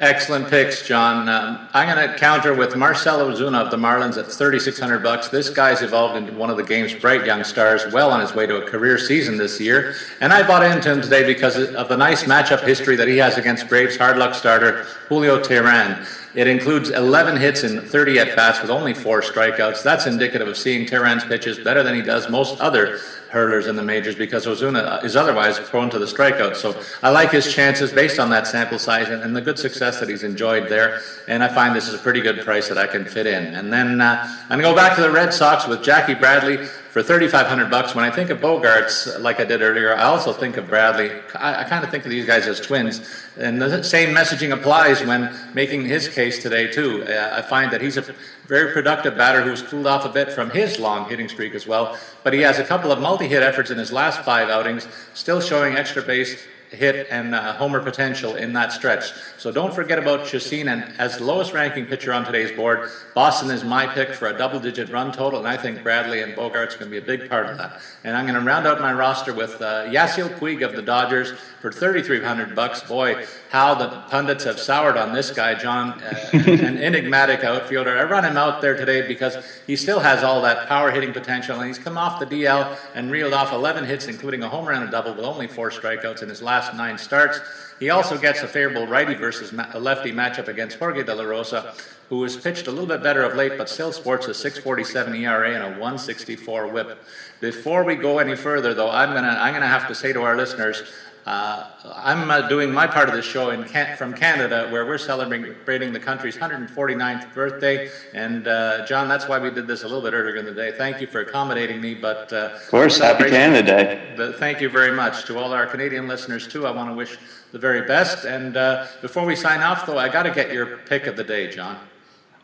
Excellent 0.00 0.48
picks, 0.48 0.86
John. 0.86 1.26
Um, 1.28 1.68
I'm 1.72 1.94
going 1.94 2.08
to 2.08 2.18
counter 2.18 2.54
with 2.54 2.76
Marcell 2.76 3.18
Ozuna 3.18 3.64
of 3.64 3.70
the 3.70 3.78
Marlins 3.78 4.18
at 4.18 4.26
3,600 4.26 5.02
bucks. 5.02 5.28
This 5.28 5.48
guy's 5.48 5.80
evolved 5.80 6.16
into 6.16 6.32
one 6.34 6.50
of 6.50 6.58
the 6.58 6.62
game's 6.62 6.94
bright 6.94 7.24
young 7.24 7.44
stars, 7.44 7.90
well 7.92 8.10
on 8.10 8.20
his 8.20 8.34
way 8.34 8.46
to 8.46 8.62
a 8.62 8.66
career 8.66 8.98
season 8.98 9.38
this 9.38 9.58
year. 9.58 9.94
And 10.20 10.34
I 10.34 10.46
bought 10.46 10.62
into 10.62 10.92
him 10.92 11.00
today 11.00 11.24
because 11.24 11.56
of 11.56 11.88
the 11.88 11.96
nice 11.96 12.24
matchup 12.24 12.62
history 12.62 12.96
that 12.96 13.08
he 13.08 13.16
has 13.18 13.38
against 13.38 13.68
Braves 13.70 13.96
hard 13.96 14.18
luck 14.18 14.34
starter 14.34 14.84
Julio 15.08 15.38
Teheran. 15.42 16.06
It 16.36 16.46
includes 16.46 16.90
11 16.90 17.38
hits 17.38 17.62
and 17.62 17.82
30 17.82 18.18
at 18.18 18.36
bats 18.36 18.60
with 18.60 18.70
only 18.70 18.92
four 18.92 19.22
strikeouts. 19.22 19.82
That's 19.82 20.06
indicative 20.06 20.46
of 20.46 20.58
seeing 20.58 20.86
Teheran's 20.86 21.24
pitches 21.24 21.58
better 21.58 21.82
than 21.82 21.94
he 21.94 22.02
does 22.02 22.28
most 22.28 22.60
other 22.60 22.98
hurlers 23.30 23.66
in 23.66 23.74
the 23.74 23.82
majors 23.82 24.14
because 24.14 24.44
Ozuna 24.44 25.02
is 25.02 25.16
otherwise 25.16 25.58
prone 25.58 25.88
to 25.88 25.98
the 25.98 26.04
strikeout. 26.04 26.54
So 26.54 26.78
I 27.02 27.08
like 27.08 27.30
his 27.30 27.52
chances 27.52 27.90
based 27.90 28.18
on 28.18 28.28
that 28.30 28.46
sample 28.46 28.78
size 28.78 29.08
and, 29.08 29.22
and 29.22 29.34
the 29.34 29.40
good 29.40 29.58
success 29.58 29.98
that 29.98 30.10
he's 30.10 30.24
enjoyed 30.24 30.68
there. 30.68 31.00
And 31.26 31.42
I 31.42 31.48
find 31.48 31.74
this 31.74 31.88
is 31.88 31.94
a 31.94 31.98
pretty 31.98 32.20
good 32.20 32.44
price 32.44 32.68
that 32.68 32.76
I 32.76 32.86
can 32.86 33.06
fit 33.06 33.26
in. 33.26 33.54
And 33.54 33.72
then 33.72 34.02
uh, 34.02 34.28
I'm 34.50 34.60
going 34.60 34.62
to 34.62 34.68
go 34.68 34.76
back 34.76 34.94
to 34.96 35.02
the 35.02 35.10
Red 35.10 35.32
Sox 35.32 35.66
with 35.66 35.82
Jackie 35.82 36.14
Bradley 36.14 36.68
for 36.96 37.02
3,500 37.02 37.70
bucks. 37.70 37.94
When 37.94 38.06
I 38.06 38.10
think 38.10 38.30
of 38.30 38.38
Bogaerts 38.38 39.20
like 39.20 39.38
I 39.38 39.44
did 39.44 39.60
earlier, 39.60 39.94
I 39.94 40.04
also 40.04 40.32
think 40.32 40.56
of 40.56 40.66
Bradley. 40.66 41.10
I, 41.34 41.60
I 41.60 41.64
kind 41.64 41.84
of 41.84 41.90
think 41.90 42.06
of 42.06 42.10
these 42.10 42.24
guys 42.24 42.46
as 42.46 42.58
twins. 42.58 43.06
And 43.36 43.60
the 43.60 43.84
same 43.84 44.14
messaging 44.14 44.50
applies 44.50 45.04
when 45.04 45.30
making 45.52 45.84
his 45.84 46.08
case 46.08 46.42
today, 46.42 46.72
too. 46.72 47.04
Uh, 47.04 47.34
I 47.36 47.42
find 47.42 47.70
that 47.70 47.82
he's 47.82 47.98
a 47.98 48.14
very 48.46 48.72
productive 48.72 49.14
batter 49.14 49.42
who's 49.42 49.60
cooled 49.60 49.86
off 49.86 50.06
a 50.06 50.08
bit 50.08 50.32
from 50.32 50.48
his 50.48 50.78
long 50.78 51.06
hitting 51.06 51.28
streak 51.28 51.54
as 51.54 51.66
well. 51.66 51.98
But 52.24 52.32
he 52.32 52.40
has 52.40 52.58
a 52.58 52.64
couple 52.64 52.90
of 52.90 52.98
multi 52.98 53.28
hit 53.28 53.42
efforts 53.42 53.70
in 53.70 53.76
his 53.76 53.92
last 53.92 54.22
five 54.22 54.48
outings, 54.48 54.88
still 55.12 55.42
showing 55.42 55.76
extra 55.76 56.00
base 56.00 56.46
hit 56.70 57.06
and 57.10 57.34
uh, 57.34 57.54
homer 57.54 57.80
potential 57.80 58.34
in 58.34 58.52
that 58.54 58.72
stretch. 58.72 59.12
So 59.38 59.52
don't 59.52 59.74
forget 59.74 59.98
about 59.98 60.26
Chacin. 60.26 60.68
And 60.68 60.84
as 60.98 61.18
the 61.18 61.24
lowest 61.24 61.52
ranking 61.52 61.86
pitcher 61.86 62.12
on 62.12 62.24
today's 62.24 62.52
board, 62.52 62.90
Boston 63.14 63.50
is 63.50 63.64
my 63.64 63.86
pick 63.86 64.14
for 64.14 64.28
a 64.28 64.36
double 64.36 64.60
digit 64.60 64.90
run 64.90 65.12
total. 65.12 65.38
And 65.38 65.48
I 65.48 65.56
think 65.56 65.82
Bradley 65.82 66.22
and 66.22 66.34
Bogaerts 66.34 66.78
going 66.78 66.90
to 66.90 66.90
be 66.90 66.98
a 66.98 67.02
big 67.02 67.28
part 67.28 67.46
of 67.46 67.58
that. 67.58 67.80
And 68.04 68.16
I'm 68.16 68.26
going 68.26 68.38
to 68.38 68.44
round 68.44 68.66
out 68.66 68.80
my 68.80 68.92
roster 68.92 69.32
with 69.32 69.60
uh, 69.60 69.86
Yasiel 69.86 70.38
Puig 70.38 70.64
of 70.64 70.74
the 70.74 70.82
Dodgers 70.82 71.32
for 71.60 71.72
3,300 71.72 72.54
bucks. 72.54 72.82
Boy, 72.82 73.24
how 73.50 73.74
the 73.74 73.88
pundits 74.08 74.44
have 74.44 74.58
soured 74.58 74.96
on 74.96 75.12
this 75.12 75.30
guy, 75.30 75.54
John, 75.54 76.00
uh, 76.02 76.28
an 76.32 76.78
enigmatic 76.78 77.44
outfielder. 77.44 77.96
I 77.96 78.04
run 78.04 78.24
him 78.24 78.36
out 78.36 78.60
there 78.60 78.76
today 78.76 79.06
because 79.06 79.36
he 79.66 79.76
still 79.76 80.00
has 80.00 80.22
all 80.22 80.42
that 80.42 80.68
power 80.68 80.90
hitting 80.90 81.12
potential. 81.12 81.58
And 81.58 81.66
he's 81.66 81.78
come 81.78 81.98
off 81.98 82.20
the 82.20 82.26
DL 82.26 82.76
and 82.94 83.10
reeled 83.10 83.32
off 83.32 83.52
11 83.52 83.84
hits, 83.84 84.06
including 84.06 84.42
a 84.42 84.48
home 84.48 84.66
run 84.66 84.82
and 84.82 84.88
a 84.88 84.92
double 84.92 85.14
with 85.14 85.24
only 85.24 85.46
four 85.46 85.70
strikeouts 85.70 86.22
in 86.22 86.28
his 86.28 86.42
last 86.42 86.55
last 86.56 86.74
nine 86.74 86.96
starts. 86.96 87.40
He 87.78 87.90
also 87.90 88.16
gets 88.16 88.40
a 88.40 88.48
favorable 88.48 88.86
righty 88.86 89.12
versus 89.14 89.52
lefty 89.52 90.10
matchup 90.10 90.48
against 90.48 90.78
Jorge 90.78 91.02
De 91.02 91.14
La 91.14 91.24
Rosa, 91.24 91.74
who 92.08 92.22
has 92.22 92.34
pitched 92.34 92.66
a 92.66 92.70
little 92.70 92.86
bit 92.86 93.02
better 93.02 93.22
of 93.22 93.36
late, 93.36 93.58
but 93.58 93.68
still 93.68 93.92
sports 93.92 94.26
a 94.26 94.30
6.47 94.30 95.20
ERA 95.20 95.52
and 95.54 95.62
a 95.62 95.70
164 95.78 96.68
WHIP. 96.68 96.98
Before 97.42 97.84
we 97.84 97.94
go 97.94 98.18
any 98.18 98.34
further, 98.34 98.72
though, 98.72 98.90
I'm 98.90 99.12
gonna 99.12 99.36
I'm 99.38 99.52
gonna 99.52 99.66
have 99.66 99.86
to 99.88 99.94
say 99.94 100.14
to 100.14 100.22
our 100.22 100.34
listeners 100.34 100.82
uh, 101.26 101.70
I'm 101.92 102.30
uh, 102.30 102.48
doing 102.48 102.72
my 102.72 102.86
part 102.86 103.08
of 103.08 103.14
the 103.16 103.22
show 103.22 103.50
in 103.50 103.64
Can- 103.64 103.96
from 103.96 104.14
Canada, 104.14 104.68
where 104.70 104.86
we're 104.86 104.96
celebrating 104.96 105.92
the 105.92 105.98
country's 105.98 106.36
149th 106.36 107.34
birthday. 107.34 107.90
And 108.14 108.46
uh, 108.46 108.86
John, 108.86 109.08
that's 109.08 109.26
why 109.26 109.40
we 109.40 109.50
did 109.50 109.66
this 109.66 109.82
a 109.82 109.88
little 109.88 110.02
bit 110.02 110.14
earlier 110.14 110.36
in 110.36 110.44
the 110.44 110.54
day. 110.54 110.70
Thank 110.70 111.00
you 111.00 111.08
for 111.08 111.20
accommodating 111.20 111.80
me. 111.80 111.94
But 111.94 112.32
uh, 112.32 112.50
of 112.54 112.68
course, 112.68 112.98
happy 112.98 113.28
Canada 113.28 113.62
Day. 113.66 114.14
But 114.16 114.36
thank 114.36 114.60
you 114.60 114.68
very 114.68 114.92
much 114.92 115.24
to 115.24 115.36
all 115.36 115.52
our 115.52 115.66
Canadian 115.66 116.06
listeners 116.06 116.46
too. 116.46 116.64
I 116.64 116.70
want 116.70 116.90
to 116.90 116.94
wish 116.94 117.18
the 117.50 117.58
very 117.58 117.82
best. 117.82 118.24
And 118.24 118.56
uh, 118.56 118.86
before 119.02 119.24
we 119.24 119.34
sign 119.34 119.60
off, 119.62 119.84
though, 119.84 119.98
I 119.98 120.08
got 120.08 120.22
to 120.24 120.30
get 120.30 120.52
your 120.52 120.76
pick 120.78 121.08
of 121.08 121.16
the 121.16 121.24
day, 121.24 121.50
John. 121.50 121.76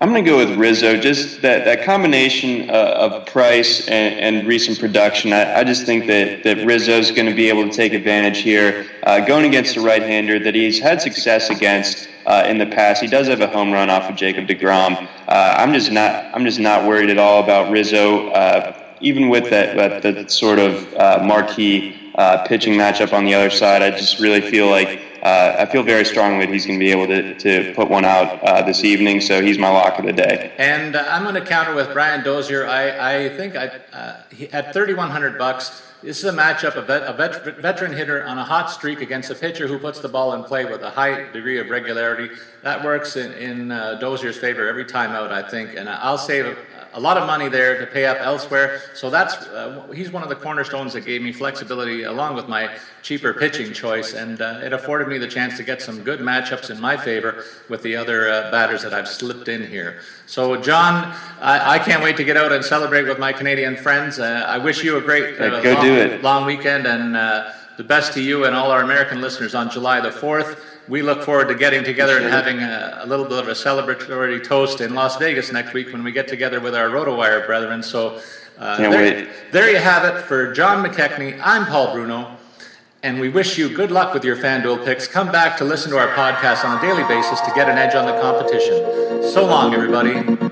I'm 0.02 0.08
going 0.08 0.24
to 0.24 0.28
go 0.28 0.36
with 0.36 0.58
Rizzo. 0.58 0.96
Just 0.96 1.42
that, 1.42 1.64
that 1.64 1.84
combination 1.84 2.68
uh, 2.68 2.72
of 2.72 3.24
price 3.24 3.86
and, 3.86 4.18
and 4.18 4.48
recent 4.48 4.80
production. 4.80 5.32
I, 5.32 5.60
I, 5.60 5.62
just 5.62 5.86
think 5.86 6.08
that, 6.08 6.42
that 6.42 6.66
Rizzo 6.66 6.98
is 6.98 7.12
going 7.12 7.28
to 7.28 7.34
be 7.34 7.48
able 7.48 7.62
to 7.68 7.70
take 7.70 7.92
advantage 7.92 8.38
here. 8.38 8.86
Uh, 9.04 9.20
going 9.20 9.44
against 9.44 9.76
a 9.76 9.80
right 9.80 10.02
hander 10.02 10.40
that 10.40 10.56
he's 10.56 10.80
had 10.80 11.00
success 11.00 11.50
against 11.50 12.08
uh, 12.26 12.42
in 12.48 12.58
the 12.58 12.66
past. 12.66 13.00
He 13.00 13.06
does 13.06 13.28
have 13.28 13.42
a 13.42 13.46
home 13.46 13.70
run 13.70 13.90
off 13.90 14.10
of 14.10 14.16
Jacob 14.16 14.48
DeGrom. 14.48 15.08
Uh, 15.28 15.54
I'm 15.56 15.72
just 15.72 15.92
not 15.92 16.34
I'm 16.34 16.44
just 16.44 16.58
not 16.58 16.84
worried 16.84 17.08
at 17.08 17.18
all 17.18 17.40
about 17.40 17.70
Rizzo. 17.70 18.30
Uh, 18.30 18.76
even 19.00 19.28
with 19.28 19.50
that, 19.50 19.76
that, 19.76 20.02
that 20.02 20.32
sort 20.32 20.58
of 20.58 20.92
uh, 20.94 21.22
marquee 21.24 21.96
pitching 22.46 22.74
matchup 22.74 23.12
on 23.12 23.24
the 23.24 23.34
other 23.34 23.50
side. 23.50 23.82
I 23.82 23.92
just 23.92 24.18
really 24.18 24.40
feel 24.40 24.68
like 24.68 25.00
uh, 25.22 25.56
I 25.58 25.66
feel 25.66 25.84
very 25.84 26.04
strongly 26.04 26.46
that 26.46 26.52
he's 26.52 26.66
going 26.66 26.78
to 26.78 26.84
be 26.84 26.90
able 26.90 27.06
to, 27.06 27.38
to 27.38 27.72
put 27.74 27.88
one 27.88 28.04
out 28.04 28.42
uh, 28.42 28.62
this 28.62 28.82
evening. 28.82 29.20
So 29.20 29.40
he's 29.40 29.56
my 29.56 29.68
lock 29.68 29.98
of 30.00 30.04
the 30.04 30.12
day. 30.12 30.52
And 30.58 30.96
uh, 30.96 31.06
I'm 31.08 31.22
going 31.22 31.36
to 31.36 31.44
counter 31.44 31.74
with 31.74 31.92
Brian 31.92 32.24
Dozier. 32.24 32.66
I, 32.66 33.26
I 33.26 33.28
think 33.36 33.54
I, 33.54 33.80
uh, 33.92 34.22
he, 34.30 34.50
at 34.50 34.72
3,100 34.72 35.38
bucks. 35.38 35.82
This 36.02 36.18
is 36.18 36.24
a 36.24 36.32
matchup 36.32 36.74
of 36.74 36.90
a 36.90 37.14
vet, 37.16 37.60
veteran 37.60 37.92
hitter 37.92 38.24
on 38.24 38.36
a 38.36 38.42
hot 38.42 38.72
streak 38.72 39.00
against 39.00 39.30
a 39.30 39.36
pitcher 39.36 39.68
who 39.68 39.78
puts 39.78 40.00
the 40.00 40.08
ball 40.08 40.34
in 40.34 40.42
play 40.42 40.64
with 40.64 40.82
a 40.82 40.90
high 40.90 41.30
degree 41.30 41.60
of 41.60 41.70
regularity. 41.70 42.34
That 42.64 42.84
works 42.84 43.14
in, 43.14 43.32
in 43.34 43.70
uh, 43.70 44.00
Dozier's 44.00 44.36
favor 44.36 44.66
every 44.66 44.84
time 44.84 45.12
out, 45.12 45.30
I 45.30 45.48
think. 45.48 45.76
And 45.76 45.88
I'll 45.88 46.18
save 46.18 46.58
a 46.94 47.00
lot 47.00 47.16
of 47.16 47.26
money 47.26 47.48
there 47.48 47.78
to 47.80 47.86
pay 47.86 48.06
up 48.06 48.18
elsewhere. 48.20 48.80
So 48.94 49.10
that's 49.10 49.34
uh, 49.34 49.86
he's 49.94 50.10
one 50.10 50.22
of 50.22 50.28
the 50.28 50.36
cornerstones 50.36 50.92
that 50.92 51.04
gave 51.04 51.22
me 51.22 51.32
flexibility 51.32 52.02
along 52.04 52.34
with 52.34 52.48
my 52.48 52.76
cheaper 53.02 53.32
pitching 53.34 53.72
choice, 53.72 54.14
and 54.14 54.40
uh, 54.40 54.60
it 54.62 54.72
afforded 54.72 55.08
me 55.08 55.18
the 55.18 55.28
chance 55.28 55.56
to 55.56 55.62
get 55.62 55.82
some 55.82 56.02
good 56.02 56.20
matchups 56.20 56.70
in 56.70 56.80
my 56.80 56.96
favor 56.96 57.44
with 57.68 57.82
the 57.82 57.96
other 57.96 58.28
uh, 58.28 58.50
batters 58.50 58.82
that 58.82 58.92
I've 58.92 59.08
slipped 59.08 59.48
in 59.48 59.66
here. 59.66 60.00
So 60.26 60.60
John, 60.60 61.14
I, 61.40 61.74
I, 61.74 61.78
can't 61.78 62.02
wait 62.02 62.16
to 62.18 62.24
get 62.24 62.36
out 62.36 62.52
and 62.52 62.64
celebrate 62.64 63.04
with 63.04 63.18
my 63.18 63.32
Canadian 63.32 63.76
friends. 63.76 64.18
Uh, 64.18 64.44
I 64.46 64.58
wish 64.58 64.84
you 64.84 64.96
a 64.98 65.00
great 65.00 65.40
uh, 65.40 65.60
long, 65.62 66.22
long 66.22 66.46
weekend 66.46 66.86
and 66.86 67.16
uh, 67.16 67.52
the 67.76 67.84
best 67.84 68.12
to 68.14 68.22
you 68.22 68.44
and 68.44 68.54
all 68.54 68.70
our 68.70 68.82
American 68.82 69.20
listeners 69.20 69.54
on 69.54 69.70
July 69.70 70.00
the 70.00 70.10
4th 70.10 70.58
we 70.88 71.02
look 71.02 71.22
forward 71.22 71.48
to 71.48 71.54
getting 71.54 71.84
together 71.84 72.18
and 72.18 72.26
having 72.26 72.58
a, 72.60 73.00
a, 73.02 73.06
little 73.06 73.24
bit 73.24 73.38
of 73.38 73.48
a 73.48 73.52
celebratory 73.52 74.42
toast 74.42 74.80
in 74.80 74.94
Las 74.94 75.16
Vegas 75.16 75.52
next 75.52 75.72
week 75.72 75.92
when 75.92 76.02
we 76.02 76.12
get 76.12 76.28
together 76.28 76.60
with 76.60 76.74
our 76.74 76.88
RotoWire 76.88 77.46
brethren. 77.46 77.82
So 77.82 78.20
uh, 78.58 78.76
there, 78.78 79.28
there, 79.52 79.70
you 79.70 79.78
have 79.78 80.04
it 80.04 80.22
for 80.22 80.52
John 80.52 80.84
McKechnie. 80.84 81.40
I'm 81.42 81.66
Paul 81.66 81.92
Bruno, 81.92 82.36
and 83.02 83.20
we 83.20 83.28
wish 83.28 83.56
you 83.58 83.68
good 83.68 83.90
luck 83.90 84.12
with 84.12 84.24
your 84.24 84.36
FanDuel 84.36 84.84
picks. 84.84 85.06
Come 85.06 85.30
back 85.32 85.56
to 85.58 85.64
listen 85.64 85.90
to 85.92 85.98
our 85.98 86.08
podcast 86.08 86.64
on 86.64 86.78
a 86.78 86.80
daily 86.80 87.04
basis 87.04 87.40
to 87.40 87.52
get 87.54 87.68
an 87.68 87.78
edge 87.78 87.94
on 87.94 88.06
the 88.06 88.20
competition. 88.20 89.22
So 89.32 89.46
long, 89.46 89.74
everybody. 89.74 90.51